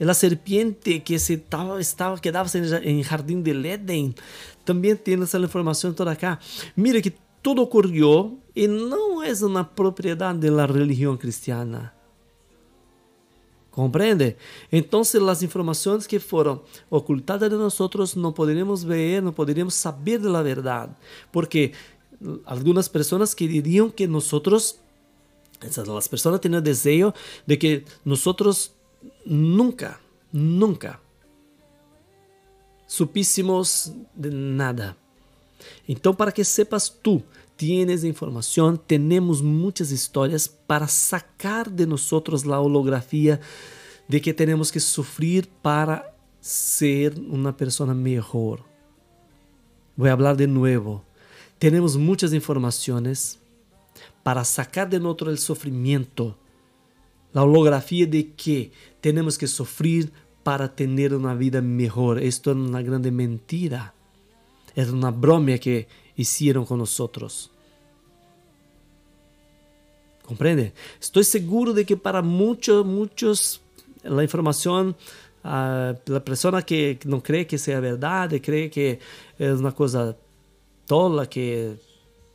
a 0.00 0.14
serpiente 0.14 1.00
que 1.00 1.18
se 1.18 1.34
estava, 1.34 1.80
estava 1.80 2.18
quedava 2.18 2.48
em 2.84 3.02
Jardim 3.02 3.42
de 3.42 3.66
Éden, 3.66 4.14
também 4.64 4.96
tem 4.96 5.20
essa 5.22 5.38
informação 5.38 5.92
toda 5.92 6.14
cá. 6.16 6.38
Mira 6.76 7.00
que 7.00 7.12
tudo 7.42 7.62
ocorreu 7.62 8.38
e 8.54 8.68
não 8.68 9.22
é 9.22 9.32
uma 9.42 9.64
propriedade 9.64 10.50
da 10.50 10.66
religião 10.66 11.16
cristiana. 11.16 11.92
Compreende? 13.70 14.36
Entonces 14.70 15.20
las 15.20 15.42
informaciones 15.42 16.06
que 16.06 16.20
fueron 16.20 16.62
ocultadas 16.90 17.50
de 17.50 17.56
nosotros 17.56 18.14
no 18.16 18.34
podremos 18.34 18.84
ver, 18.84 19.22
no 19.22 19.32
podremos 19.32 19.74
saber 19.74 20.20
de 20.20 20.28
la 20.28 20.42
verdad. 20.42 20.90
Porque 21.30 21.72
algunas 22.44 22.88
personas 22.88 23.34
que 23.34 23.48
dirían 23.48 23.90
que 23.90 24.06
nosotros, 24.06 24.78
esas, 25.62 25.88
las 25.88 26.08
personas 26.08 26.42
tienen 26.42 26.62
deseo 26.62 27.14
de 27.46 27.58
que 27.58 27.84
nosotros 28.04 28.72
nunca, 29.24 30.00
nunca 30.32 31.01
supísimos 32.92 33.90
de 34.14 34.28
nada. 34.28 34.94
Então, 35.88 36.14
para 36.14 36.30
que 36.30 36.44
sepas 36.44 36.90
tu, 36.90 37.22
tienes 37.56 38.04
informação, 38.04 38.76
temos 38.76 39.40
muitas 39.40 39.90
histórias 39.90 40.46
para 40.46 40.86
sacar 40.86 41.70
de 41.70 41.86
nós 41.86 42.12
a 42.12 42.60
holografia 42.60 43.40
de 44.06 44.20
que 44.20 44.34
temos 44.34 44.70
que 44.70 44.78
sofrer 44.78 45.46
para 45.62 46.14
ser 46.38 47.14
uma 47.16 47.50
pessoa 47.50 47.94
melhor. 47.94 48.62
Vou 49.96 50.08
falar 50.08 50.34
de 50.34 50.46
novo. 50.46 51.02
Temos 51.58 51.96
muitas 51.96 52.34
informações 52.34 53.38
para 54.22 54.44
sacar 54.44 54.86
de 54.86 54.98
nós 54.98 55.16
o 55.22 55.36
sofrimento, 55.38 56.34
a 57.34 57.42
holografia 57.42 58.06
de 58.06 58.22
que 58.22 58.70
temos 59.00 59.38
que 59.38 59.46
sofrer 59.46 60.12
para 60.42 60.68
ter 60.68 61.12
uma 61.12 61.34
vida 61.34 61.60
melhor. 61.60 62.22
Isto 62.22 62.50
é 62.50 62.52
uma 62.52 62.82
grande 62.82 63.10
mentira. 63.10 63.92
É 64.74 64.84
uma 64.84 65.10
broma 65.10 65.58
que 65.58 65.86
hicieron 66.16 66.64
com 66.64 66.76
nós. 66.76 66.98
Compreende? 70.24 70.72
Estou 71.00 71.22
seguro 71.22 71.74
de 71.74 71.84
que 71.84 71.96
para 71.96 72.22
muitos, 72.22 72.84
muitos, 72.86 73.60
a 74.04 74.24
informação, 74.24 74.94
a 75.44 75.94
pessoa 76.24 76.62
que 76.62 76.98
não 77.04 77.20
crê 77.20 77.44
que 77.44 77.58
seja 77.58 77.80
verdade, 77.80 78.40
crê 78.40 78.68
que 78.68 78.98
é 79.38 79.52
uma 79.52 79.72
coisa 79.72 80.16
tola, 80.86 81.26
que 81.26 81.74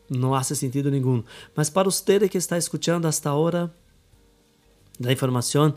não 0.10 0.32
faz 0.32 0.48
sentido 0.48 0.92
nenhum. 0.92 1.24
Mas 1.56 1.70
para 1.70 1.90
você 1.90 2.28
que 2.30 2.38
está 2.38 2.58
escutando 2.58 3.06
hasta 3.06 3.32
agora, 3.32 3.74
a 5.04 5.12
informação, 5.12 5.74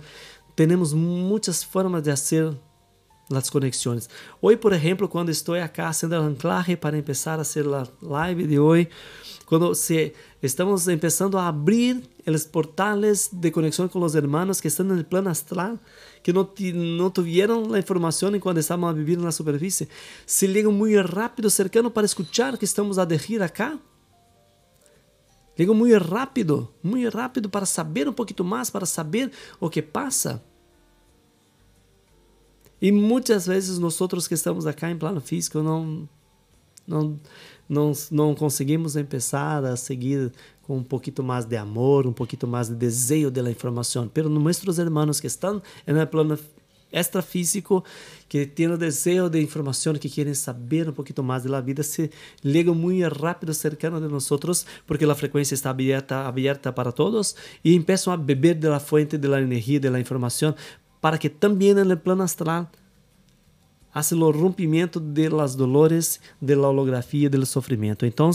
temos 0.67 0.93
muitas 0.93 1.63
formas 1.63 2.03
de 2.03 2.11
fazer 2.11 2.57
as 3.39 3.49
conexões. 3.49 4.09
Hoje, 4.43 4.57
por 4.57 4.73
exemplo, 4.73 5.09
quando 5.09 5.31
estou 5.31 5.55
acá 5.55 5.93
fazendo 5.93 6.15
o 6.15 6.23
anclaje 6.23 6.77
para 6.77 7.01
começar 7.01 7.35
a 7.35 7.45
fazer 7.45 7.67
a 7.73 7.87
live 8.03 8.47
de 8.47 8.59
hoje, 8.59 8.89
quando 9.47 9.75
se, 9.75 10.13
estamos 10.43 10.85
começando 10.85 11.39
a 11.39 11.49
abrir 11.49 12.03
os 12.27 12.45
portales 12.45 13.31
de 13.33 13.51
conexão 13.51 13.89
com 13.89 14.01
os 14.01 14.15
hermanos 14.15 14.61
que 14.61 14.69
estão 14.69 14.87
no 14.87 15.03
plano 15.05 15.29
astral, 15.29 15.79
que 16.23 16.33
não, 16.33 17.11
tiveram 17.11 17.73
a 17.73 17.79
informação 17.79 18.39
quando 18.39 18.59
estavam 18.59 18.89
a 18.89 18.93
viver 18.93 19.19
na 19.19 19.33
superfície, 19.33 19.89
se 20.27 20.47
ligam 20.47 20.73
muito 20.73 21.01
rápido, 21.01 21.51
cercano 21.51 21.91
para 21.91 22.05
escutar 22.05 22.57
que 22.59 22.65
estamos 22.65 22.99
a 22.99 23.05
derrir 23.05 23.43
acá. 23.43 23.79
Ligam 25.59 25.75
muito 25.75 25.99
rápido, 25.99 26.73
muito 26.83 27.15
rápido 27.15 27.51
para 27.51 27.67
saber 27.67 28.09
um 28.09 28.13
pouquinho 28.13 28.49
mais, 28.49 28.71
para 28.71 28.87
saber 28.87 29.31
o 29.59 29.69
que 29.69 29.83
passa. 29.83 30.43
E 32.81 32.91
muitas 32.91 33.47
vezes 33.47 33.79
nós 33.79 33.99
que 34.29 34.35
estamos 34.35 34.67
aqui 34.67 34.87
em 34.87 34.97
plano 34.97 35.21
físico 35.21 35.63
não 35.63 36.09
não 36.87 37.21
não, 37.69 37.93
não 38.11 38.35
conseguimos 38.35 38.95
começar 38.95 39.65
a 39.65 39.77
seguir 39.77 40.33
com 40.63 40.79
um 40.79 40.83
pouquinho 40.83 41.23
mais 41.23 41.45
de 41.45 41.57
amor, 41.57 42.05
um 42.05 42.13
pouquinho 42.13 42.51
mais 42.51 42.69
de 42.69 42.75
desejo 42.75 43.31
da 43.31 43.49
informação. 43.49 44.09
Pero 44.13 44.29
nossos 44.29 44.79
irmãos 44.79 45.21
que 45.21 45.29
estão 45.29 45.63
no 45.87 46.07
plano 46.09 46.37
extrafísico 46.93 47.85
que 48.29 48.45
têm 48.47 48.69
o 48.69 48.77
desejo 48.77 49.29
de 49.29 49.41
informação, 49.41 49.95
que 49.95 50.09
querem 50.09 50.35
saber 50.35 50.89
um 50.89 50.93
pouquinho 50.93 51.25
mais 51.25 51.45
da 51.45 51.61
vida, 51.61 51.83
se 51.83 52.11
ligam 52.45 52.75
muito 52.75 53.07
rápido 53.15 53.55
cercano 53.55 54.01
de 54.01 54.09
nós, 54.09 54.29
porque 54.87 55.05
a 55.05 55.15
frequência 55.15 55.55
está 55.55 55.71
aberta, 55.71 56.27
aberta 56.27 56.73
para 56.73 56.91
todos, 56.91 57.37
e 57.65 57.79
começam 57.79 58.13
a 58.13 58.17
beber 58.17 58.55
da 58.55 58.81
fonte 58.81 59.17
da 59.17 59.41
energia, 59.41 59.79
da 59.81 60.01
informação, 60.01 60.55
para 61.01 61.19
que 61.19 61.29
também 61.29 61.75
no 61.75 61.97
plano 61.97 62.23
astral 62.23 62.71
hace 63.93 64.15
o 64.15 64.31
rompimento 64.31 65.01
de 65.01 65.29
las 65.29 65.57
dolores, 65.57 66.21
de 66.41 66.55
la 66.55 66.69
holografía, 66.69 67.29
del 67.29 67.47
sofrimento. 67.47 68.07
Então, 68.07 68.31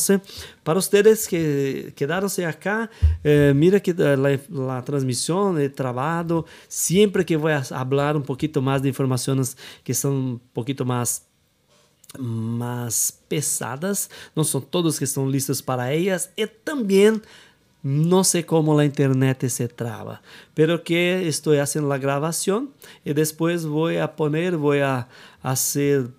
para 0.64 0.82
vocês 0.82 1.28
que 1.28 1.94
quedaram-se 1.96 2.44
acá, 2.44 2.90
eh, 3.24 3.54
mira 3.54 3.80
que 3.80 3.92
a 3.92 4.82
transmissão 4.82 5.58
é 5.58 5.70
travado. 5.70 6.46
Sempre 6.68 7.24
que 7.24 7.38
vou 7.38 7.50
falar 7.64 8.16
um 8.16 8.22
pouquinho 8.22 8.62
mais 8.62 8.82
de 8.82 8.90
informações 8.90 9.56
que 9.84 9.94
são 9.94 10.14
um 10.14 10.40
pouquinho 10.54 10.86
mais 10.86 11.24
mais 12.18 13.12
pesadas, 13.28 14.10
não 14.34 14.44
são 14.46 14.62
todos 14.62 14.98
que 14.98 15.04
estão 15.04 15.30
listos 15.30 15.60
para 15.60 15.94
elas, 15.94 16.30
e 16.38 16.48
também 16.48 17.22
No 17.86 18.24
sé 18.24 18.48
cómo 18.48 18.76
la 18.76 18.84
internet 18.84 19.48
se 19.48 19.68
traba, 19.68 20.24
pero 20.56 20.84
que 20.84 21.28
estoy 21.28 21.60
haciendo 21.60 21.88
la 21.88 22.00
grabación 22.00 22.72
y 23.04 23.14
después 23.14 23.68
voy 23.68 23.98
a 23.98 24.16
poner, 24.16 24.58
voy 24.58 24.80
a 24.80 25.08
hacer 25.44 26.10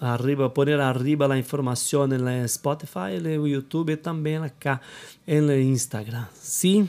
arriba, 0.00 0.54
poner 0.54 0.80
arriba 0.80 1.28
la 1.28 1.36
información 1.36 2.14
en 2.14 2.24
la 2.24 2.42
Spotify, 2.44 3.16
en 3.16 3.44
YouTube 3.44 3.90
y 3.90 3.98
también 3.98 4.44
acá 4.44 4.80
en 5.26 5.50
el 5.50 5.60
Instagram. 5.60 6.26
Sí, 6.40 6.88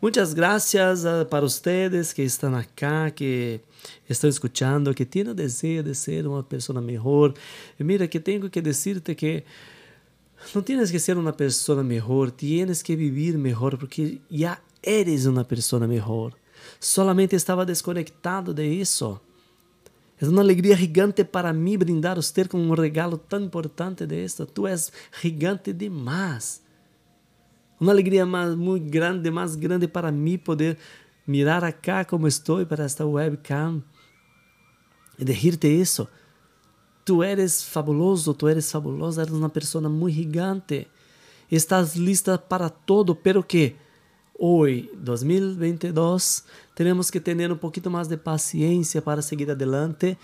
muchas 0.00 0.36
gracias 0.36 1.04
ah, 1.04 1.26
para 1.28 1.44
ustedes 1.44 2.14
que 2.14 2.24
están 2.24 2.54
acá, 2.54 3.10
que 3.10 3.60
están 4.06 4.30
escuchando, 4.30 4.94
que 4.94 5.04
tienen 5.04 5.34
deseo 5.34 5.82
de 5.82 5.96
ser 5.96 6.28
una 6.28 6.48
persona 6.48 6.80
mejor. 6.80 7.34
Y 7.76 7.82
mira, 7.82 8.06
que 8.06 8.20
tengo 8.20 8.48
que 8.48 8.62
decirte 8.62 9.16
que 9.16 9.44
não 10.52 10.62
tienes 10.62 10.90
que 10.90 10.98
ser 10.98 11.16
uma 11.16 11.32
pessoa 11.32 11.82
melhor, 11.82 12.30
tienes 12.30 12.82
que 12.82 12.96
vivir 12.96 13.38
melhor 13.38 13.76
porque 13.76 14.20
já 14.30 14.58
eres 14.82 15.26
uma 15.26 15.44
pessoa 15.44 15.86
melhor. 15.86 16.32
Solamente 16.80 17.36
estava 17.36 17.64
desconectado 17.64 18.52
de 18.52 18.64
isso. 18.66 19.20
É 20.20 20.26
uma 20.26 20.42
alegria 20.42 20.76
gigante 20.76 21.24
para 21.24 21.52
mim 21.52 21.76
brindar 21.76 22.18
a 22.18 22.22
você 22.22 22.44
com 22.46 22.58
um 22.58 22.72
regalo 22.72 23.18
tão 23.18 23.40
importante 23.42 24.06
de 24.06 24.24
esto. 24.24 24.46
Tu 24.46 24.66
és 24.66 24.92
gigante 25.20 25.72
demais. 25.72 26.62
Uma 27.80 27.92
alegria 27.92 28.24
muito 28.24 28.88
grande, 28.88 29.30
mais 29.30 29.56
grande 29.56 29.88
para 29.88 30.12
mim 30.12 30.38
poder 30.38 30.78
mirar 31.26 31.64
acá 31.64 32.04
como 32.04 32.28
estou 32.28 32.64
para 32.64 32.84
esta 32.84 33.04
webcam 33.04 33.82
e 35.18 35.24
dizer-te 35.24 35.68
isso. 35.68 36.08
Tu 37.04 37.22
eres 37.22 37.62
fabuloso, 37.62 38.32
tu 38.32 38.48
eres 38.48 38.70
fabulosa, 38.70 39.22
eres 39.22 39.34
uma 39.34 39.50
pessoa 39.50 39.88
muito 39.90 40.14
gigante. 40.14 40.88
Estás 41.50 41.96
lista 41.96 42.38
para 42.38 42.70
todo, 42.70 43.14
pero 43.14 43.42
que 43.42 43.76
hoje, 44.38 44.90
2022, 44.96 46.44
temos 46.74 47.10
que 47.10 47.20
ter 47.20 47.52
um 47.52 47.56
pouquinho 47.56 47.90
mais 47.90 48.08
de 48.08 48.16
paciência 48.16 49.02
para 49.02 49.20
seguir 49.20 49.50
adelante. 49.50 50.16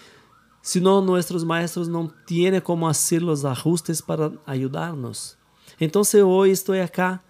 Senão, 0.62 1.02
nossos 1.02 1.44
maestros 1.44 1.86
não 1.86 2.06
têm 2.06 2.58
como 2.62 2.86
fazer 2.86 3.22
os 3.24 3.44
ajustes 3.44 4.00
para 4.00 4.32
ajudar-nos. 4.46 5.36
Então, 5.78 6.00
hoje 6.00 6.52
estou 6.52 6.74
aqui 6.74 7.20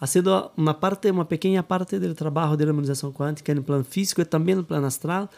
fazendo 0.00 0.50
uma 0.56 0.72
parte, 0.72 1.10
uma 1.10 1.24
pequena 1.26 1.62
parte 1.62 1.98
do 1.98 2.14
trabalho 2.14 2.56
de 2.56 2.64
harmonização 2.64 3.12
quântica 3.12 3.54
no 3.54 3.62
plano 3.62 3.84
físico 3.84 4.20
e 4.22 4.24
também 4.24 4.54
no 4.54 4.64
plano 4.64 4.86
astral 4.86 5.28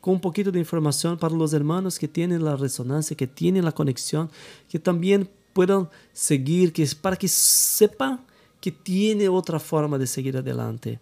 con 0.00 0.14
un 0.14 0.20
poquito 0.20 0.50
de 0.50 0.58
información 0.58 1.18
para 1.18 1.34
los 1.34 1.52
hermanos 1.52 1.98
que 1.98 2.08
tienen 2.08 2.44
la 2.44 2.56
resonancia, 2.56 3.16
que 3.16 3.26
tienen 3.26 3.64
la 3.64 3.72
conexión, 3.72 4.30
que 4.68 4.78
también 4.78 5.28
puedan 5.52 5.88
seguir, 6.12 6.72
que 6.72 6.82
es 6.82 6.94
para 6.94 7.16
que 7.16 7.28
sepan 7.28 8.20
que 8.60 8.70
tiene 8.70 9.28
otra 9.28 9.58
forma 9.58 9.98
de 9.98 10.06
seguir 10.06 10.36
adelante. 10.36 11.00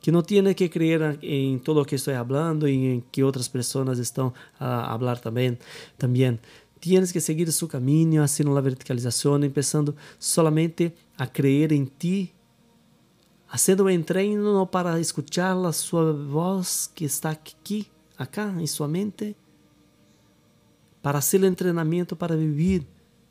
Que 0.00 0.10
no 0.10 0.22
tiene 0.22 0.54
que 0.56 0.68
creer 0.68 1.18
en 1.22 1.60
todo 1.60 1.80
lo 1.80 1.84
que 1.84 1.96
estoy 1.96 2.14
hablando 2.14 2.66
y 2.66 2.86
en 2.86 3.02
que 3.02 3.22
otras 3.22 3.48
personas 3.48 3.98
están 3.98 4.32
a 4.58 4.92
hablar 4.92 5.20
también. 5.20 5.58
también. 5.96 6.40
Tienes 6.80 7.12
que 7.12 7.20
seguir 7.20 7.52
su 7.52 7.68
camino 7.68 8.24
haciendo 8.24 8.52
la 8.52 8.60
verticalización, 8.60 9.44
empezando 9.44 9.94
solamente 10.18 10.96
a 11.16 11.32
creer 11.32 11.72
en 11.72 11.86
ti 11.86 12.32
haciendo 13.52 13.84
un 13.84 14.02
treino 14.02 14.70
para 14.70 14.98
escuchar 14.98 15.54
la 15.56 15.74
sua 15.74 16.10
voz 16.10 16.90
que 16.94 17.04
está 17.04 17.28
aquí, 17.28 17.86
acá 18.16 18.48
en 18.48 18.66
su 18.66 18.88
mente, 18.88 19.36
para 21.02 21.18
hacer 21.18 21.40
el 21.40 21.48
entrenamiento 21.48 22.16
para 22.16 22.34
vivir 22.34 22.86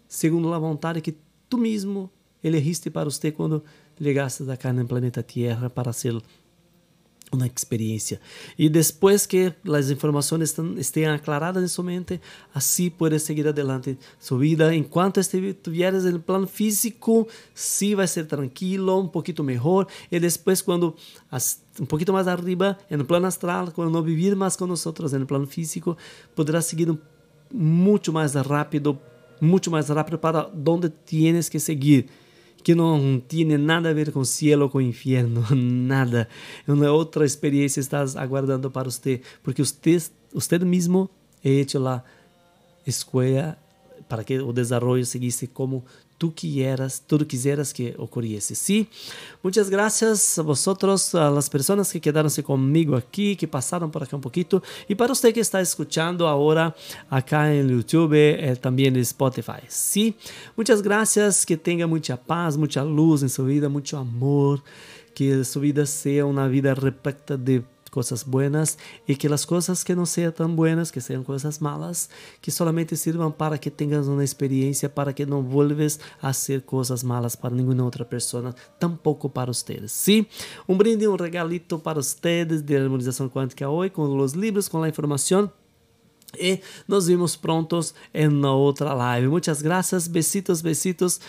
segundo 0.07 0.53
a 0.53 0.59
vontade 0.59 1.01
que 1.01 1.17
tu 1.49 1.57
mesmo 1.57 2.11
elegiste 2.43 2.91
para 2.91 3.09
você 3.09 3.31
quando 3.31 3.63
llegaste 3.99 4.43
acá 4.51 4.71
no 4.71 4.85
planeta 4.85 5.23
Tierra 5.23 5.69
para 5.71 5.91
ser 5.91 6.21
uma 7.31 7.47
experiência. 7.47 8.19
E 8.57 8.67
depois 8.67 9.25
que 9.25 9.53
as 9.71 9.89
informações 9.89 10.53
estejam 10.77 11.13
aclaradas 11.13 11.63
em 11.63 11.67
sua 11.67 11.85
mente, 11.85 12.19
assim 12.53 12.89
puedes 12.89 13.23
seguir 13.23 13.47
adelante 13.47 13.97
sua 14.19 14.39
vida. 14.39 14.75
Enquanto 14.75 15.19
estiveres 15.19 16.03
no 16.05 16.19
plano 16.19 16.45
físico, 16.45 17.27
sim 17.53 17.95
vai 17.95 18.07
ser 18.07 18.25
tranquilo, 18.25 18.99
um 18.99 19.07
pouquinho 19.07 19.43
melhor. 19.43 19.87
E 20.11 20.19
depois, 20.19 20.61
quando 20.61 20.95
um 21.79 21.85
pouquinho 21.85 22.13
mais 22.13 22.27
arriba, 22.27 22.77
no 22.89 23.05
plano 23.05 23.27
astral, 23.27 23.71
quando 23.71 23.91
não 23.91 24.03
viver 24.03 24.35
mais 24.35 24.55
com 24.55 24.67
nós 24.67 24.83
no 24.85 25.25
plano 25.25 25.47
físico, 25.47 25.97
poderás 26.35 26.65
seguir 26.65 26.95
muito 27.53 28.11
mais 28.11 28.33
rápido, 28.33 28.99
muito 29.39 29.71
mais 29.71 29.89
rápido 29.89 30.17
para 30.17 30.49
onde 30.67 30.91
tienes 31.05 31.47
que 31.47 31.59
seguir 31.59 32.07
que 32.63 32.75
não 32.75 33.19
tem 33.19 33.45
nada 33.57 33.89
a 33.89 33.93
ver 33.93 34.11
com 34.11 34.23
cielo 34.23 34.69
com 34.69 34.81
inferno, 34.81 35.43
nada. 35.55 36.27
É 36.67 36.71
uma 36.71 36.91
outra 36.91 37.25
experiência 37.25 37.79
está 37.79 38.03
aguardando 38.15 38.69
para 38.69 38.89
você, 38.89 39.21
porque 39.43 39.63
você, 39.63 40.01
você 40.33 40.59
mesmo 40.59 41.09
é 41.43 41.49
hecho 41.49 41.85
a 41.87 42.03
escolha 42.85 43.57
para 44.07 44.23
que 44.23 44.39
o 44.39 44.51
desenvolvimento 44.51 45.05
seguisse 45.05 45.47
como 45.47 45.85
tú 46.21 46.35
quieras, 46.35 47.01
tú 47.07 47.17
quisieras 47.25 47.73
que 47.73 47.95
ocurriese. 47.97 48.53
Sí, 48.53 48.87
muchas 49.41 49.71
gracias 49.71 50.37
a 50.37 50.43
vosotros, 50.43 51.15
a 51.15 51.31
las 51.31 51.49
personas 51.49 51.91
que 51.91 51.99
quedaronse 51.99 52.43
conmigo 52.43 52.95
aquí, 52.95 53.35
que 53.35 53.47
pasaron 53.47 53.89
por 53.89 54.03
acá 54.03 54.15
un 54.17 54.21
poquito, 54.21 54.61
y 54.87 54.93
para 54.93 55.13
usted 55.13 55.33
que 55.33 55.39
está 55.39 55.59
escuchando 55.59 56.27
ahora 56.27 56.75
acá 57.09 57.51
en 57.51 57.67
YouTube, 57.69 58.13
eh, 58.13 58.55
también 58.61 58.95
en 58.95 59.01
Spotify. 59.01 59.63
Sí, 59.67 60.13
muchas 60.55 60.83
gracias, 60.83 61.43
que 61.43 61.57
tenga 61.57 61.87
mucha 61.87 62.15
paz, 62.15 62.55
mucha 62.55 62.85
luz 62.85 63.23
en 63.23 63.29
su 63.29 63.43
vida, 63.43 63.67
mucho 63.67 63.97
amor, 63.97 64.61
que 65.15 65.43
su 65.43 65.59
vida 65.59 65.87
sea 65.87 66.23
una 66.25 66.47
vida 66.47 66.75
repleta 66.75 67.35
de 67.35 67.63
coisas 67.91 68.23
buenas 68.23 68.77
e 69.05 69.15
que 69.15 69.27
as 69.27 69.43
coisas 69.43 69.83
que 69.83 69.93
não 69.93 70.05
sejam 70.05 70.31
tão 70.31 70.55
buenas, 70.55 70.89
que 70.89 71.01
sejam 71.01 71.23
coisas 71.23 71.59
malas, 71.59 72.09
que 72.41 72.49
solamente 72.49 72.95
sirvam 72.95 73.29
para 73.29 73.57
que 73.57 73.69
tenhas 73.69 74.07
uma 74.07 74.23
experiência, 74.23 74.89
para 74.89 75.11
que 75.11 75.25
não 75.25 75.43
volves 75.43 75.99
a 76.21 76.31
ser 76.31 76.61
coisas 76.61 77.03
malas 77.03 77.35
para 77.35 77.53
nenhuma 77.53 77.83
outra 77.83 78.05
pessoa, 78.05 78.55
tampouco 78.79 79.29
para 79.29 79.53
vocês. 79.53 79.91
Sim, 79.91 80.25
um 80.67 80.77
brinde, 80.77 81.07
um 81.07 81.17
regalito 81.17 81.77
para 81.77 82.01
vocês 82.01 82.61
de 82.61 82.77
harmonização 82.77 83.27
quântica 83.27 83.69
hoje, 83.69 83.89
com 83.91 84.03
os 84.17 84.31
livros, 84.31 84.69
com 84.69 84.81
a 84.81 84.87
informação. 84.87 85.51
E 86.39 86.61
nos 86.87 87.07
vemos 87.07 87.35
prontos 87.35 87.93
em 88.13 88.29
uma 88.29 88.53
outra 88.53 88.93
live. 88.93 89.27
Muitas 89.27 89.61
graças, 89.61 90.07
besitos, 90.07 90.61
besitos. 90.61 91.19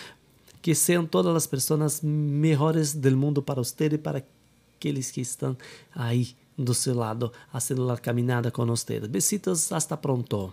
Que 0.61 0.77
sejam 0.77 1.05
todas 1.05 1.35
as 1.35 1.45
pessoas 1.45 2.01
melhores 2.01 2.95
do 2.95 3.17
mundo 3.17 3.43
para 3.43 3.65
você 3.65 3.87
e 3.87 3.99
para 3.99 4.23
aqueles 4.77 5.11
que 5.11 5.21
estão 5.21 5.57
aí 5.93 6.37
do 6.57 6.75
seu 6.75 6.95
lado, 6.95 7.33
haciendo 7.53 7.87
la 7.87 7.97
caminada 7.97 8.51
con 8.51 8.71
ustedes. 8.71 9.11
Besitos, 9.11 9.73
hasta 9.73 10.01
pronto. 10.01 10.53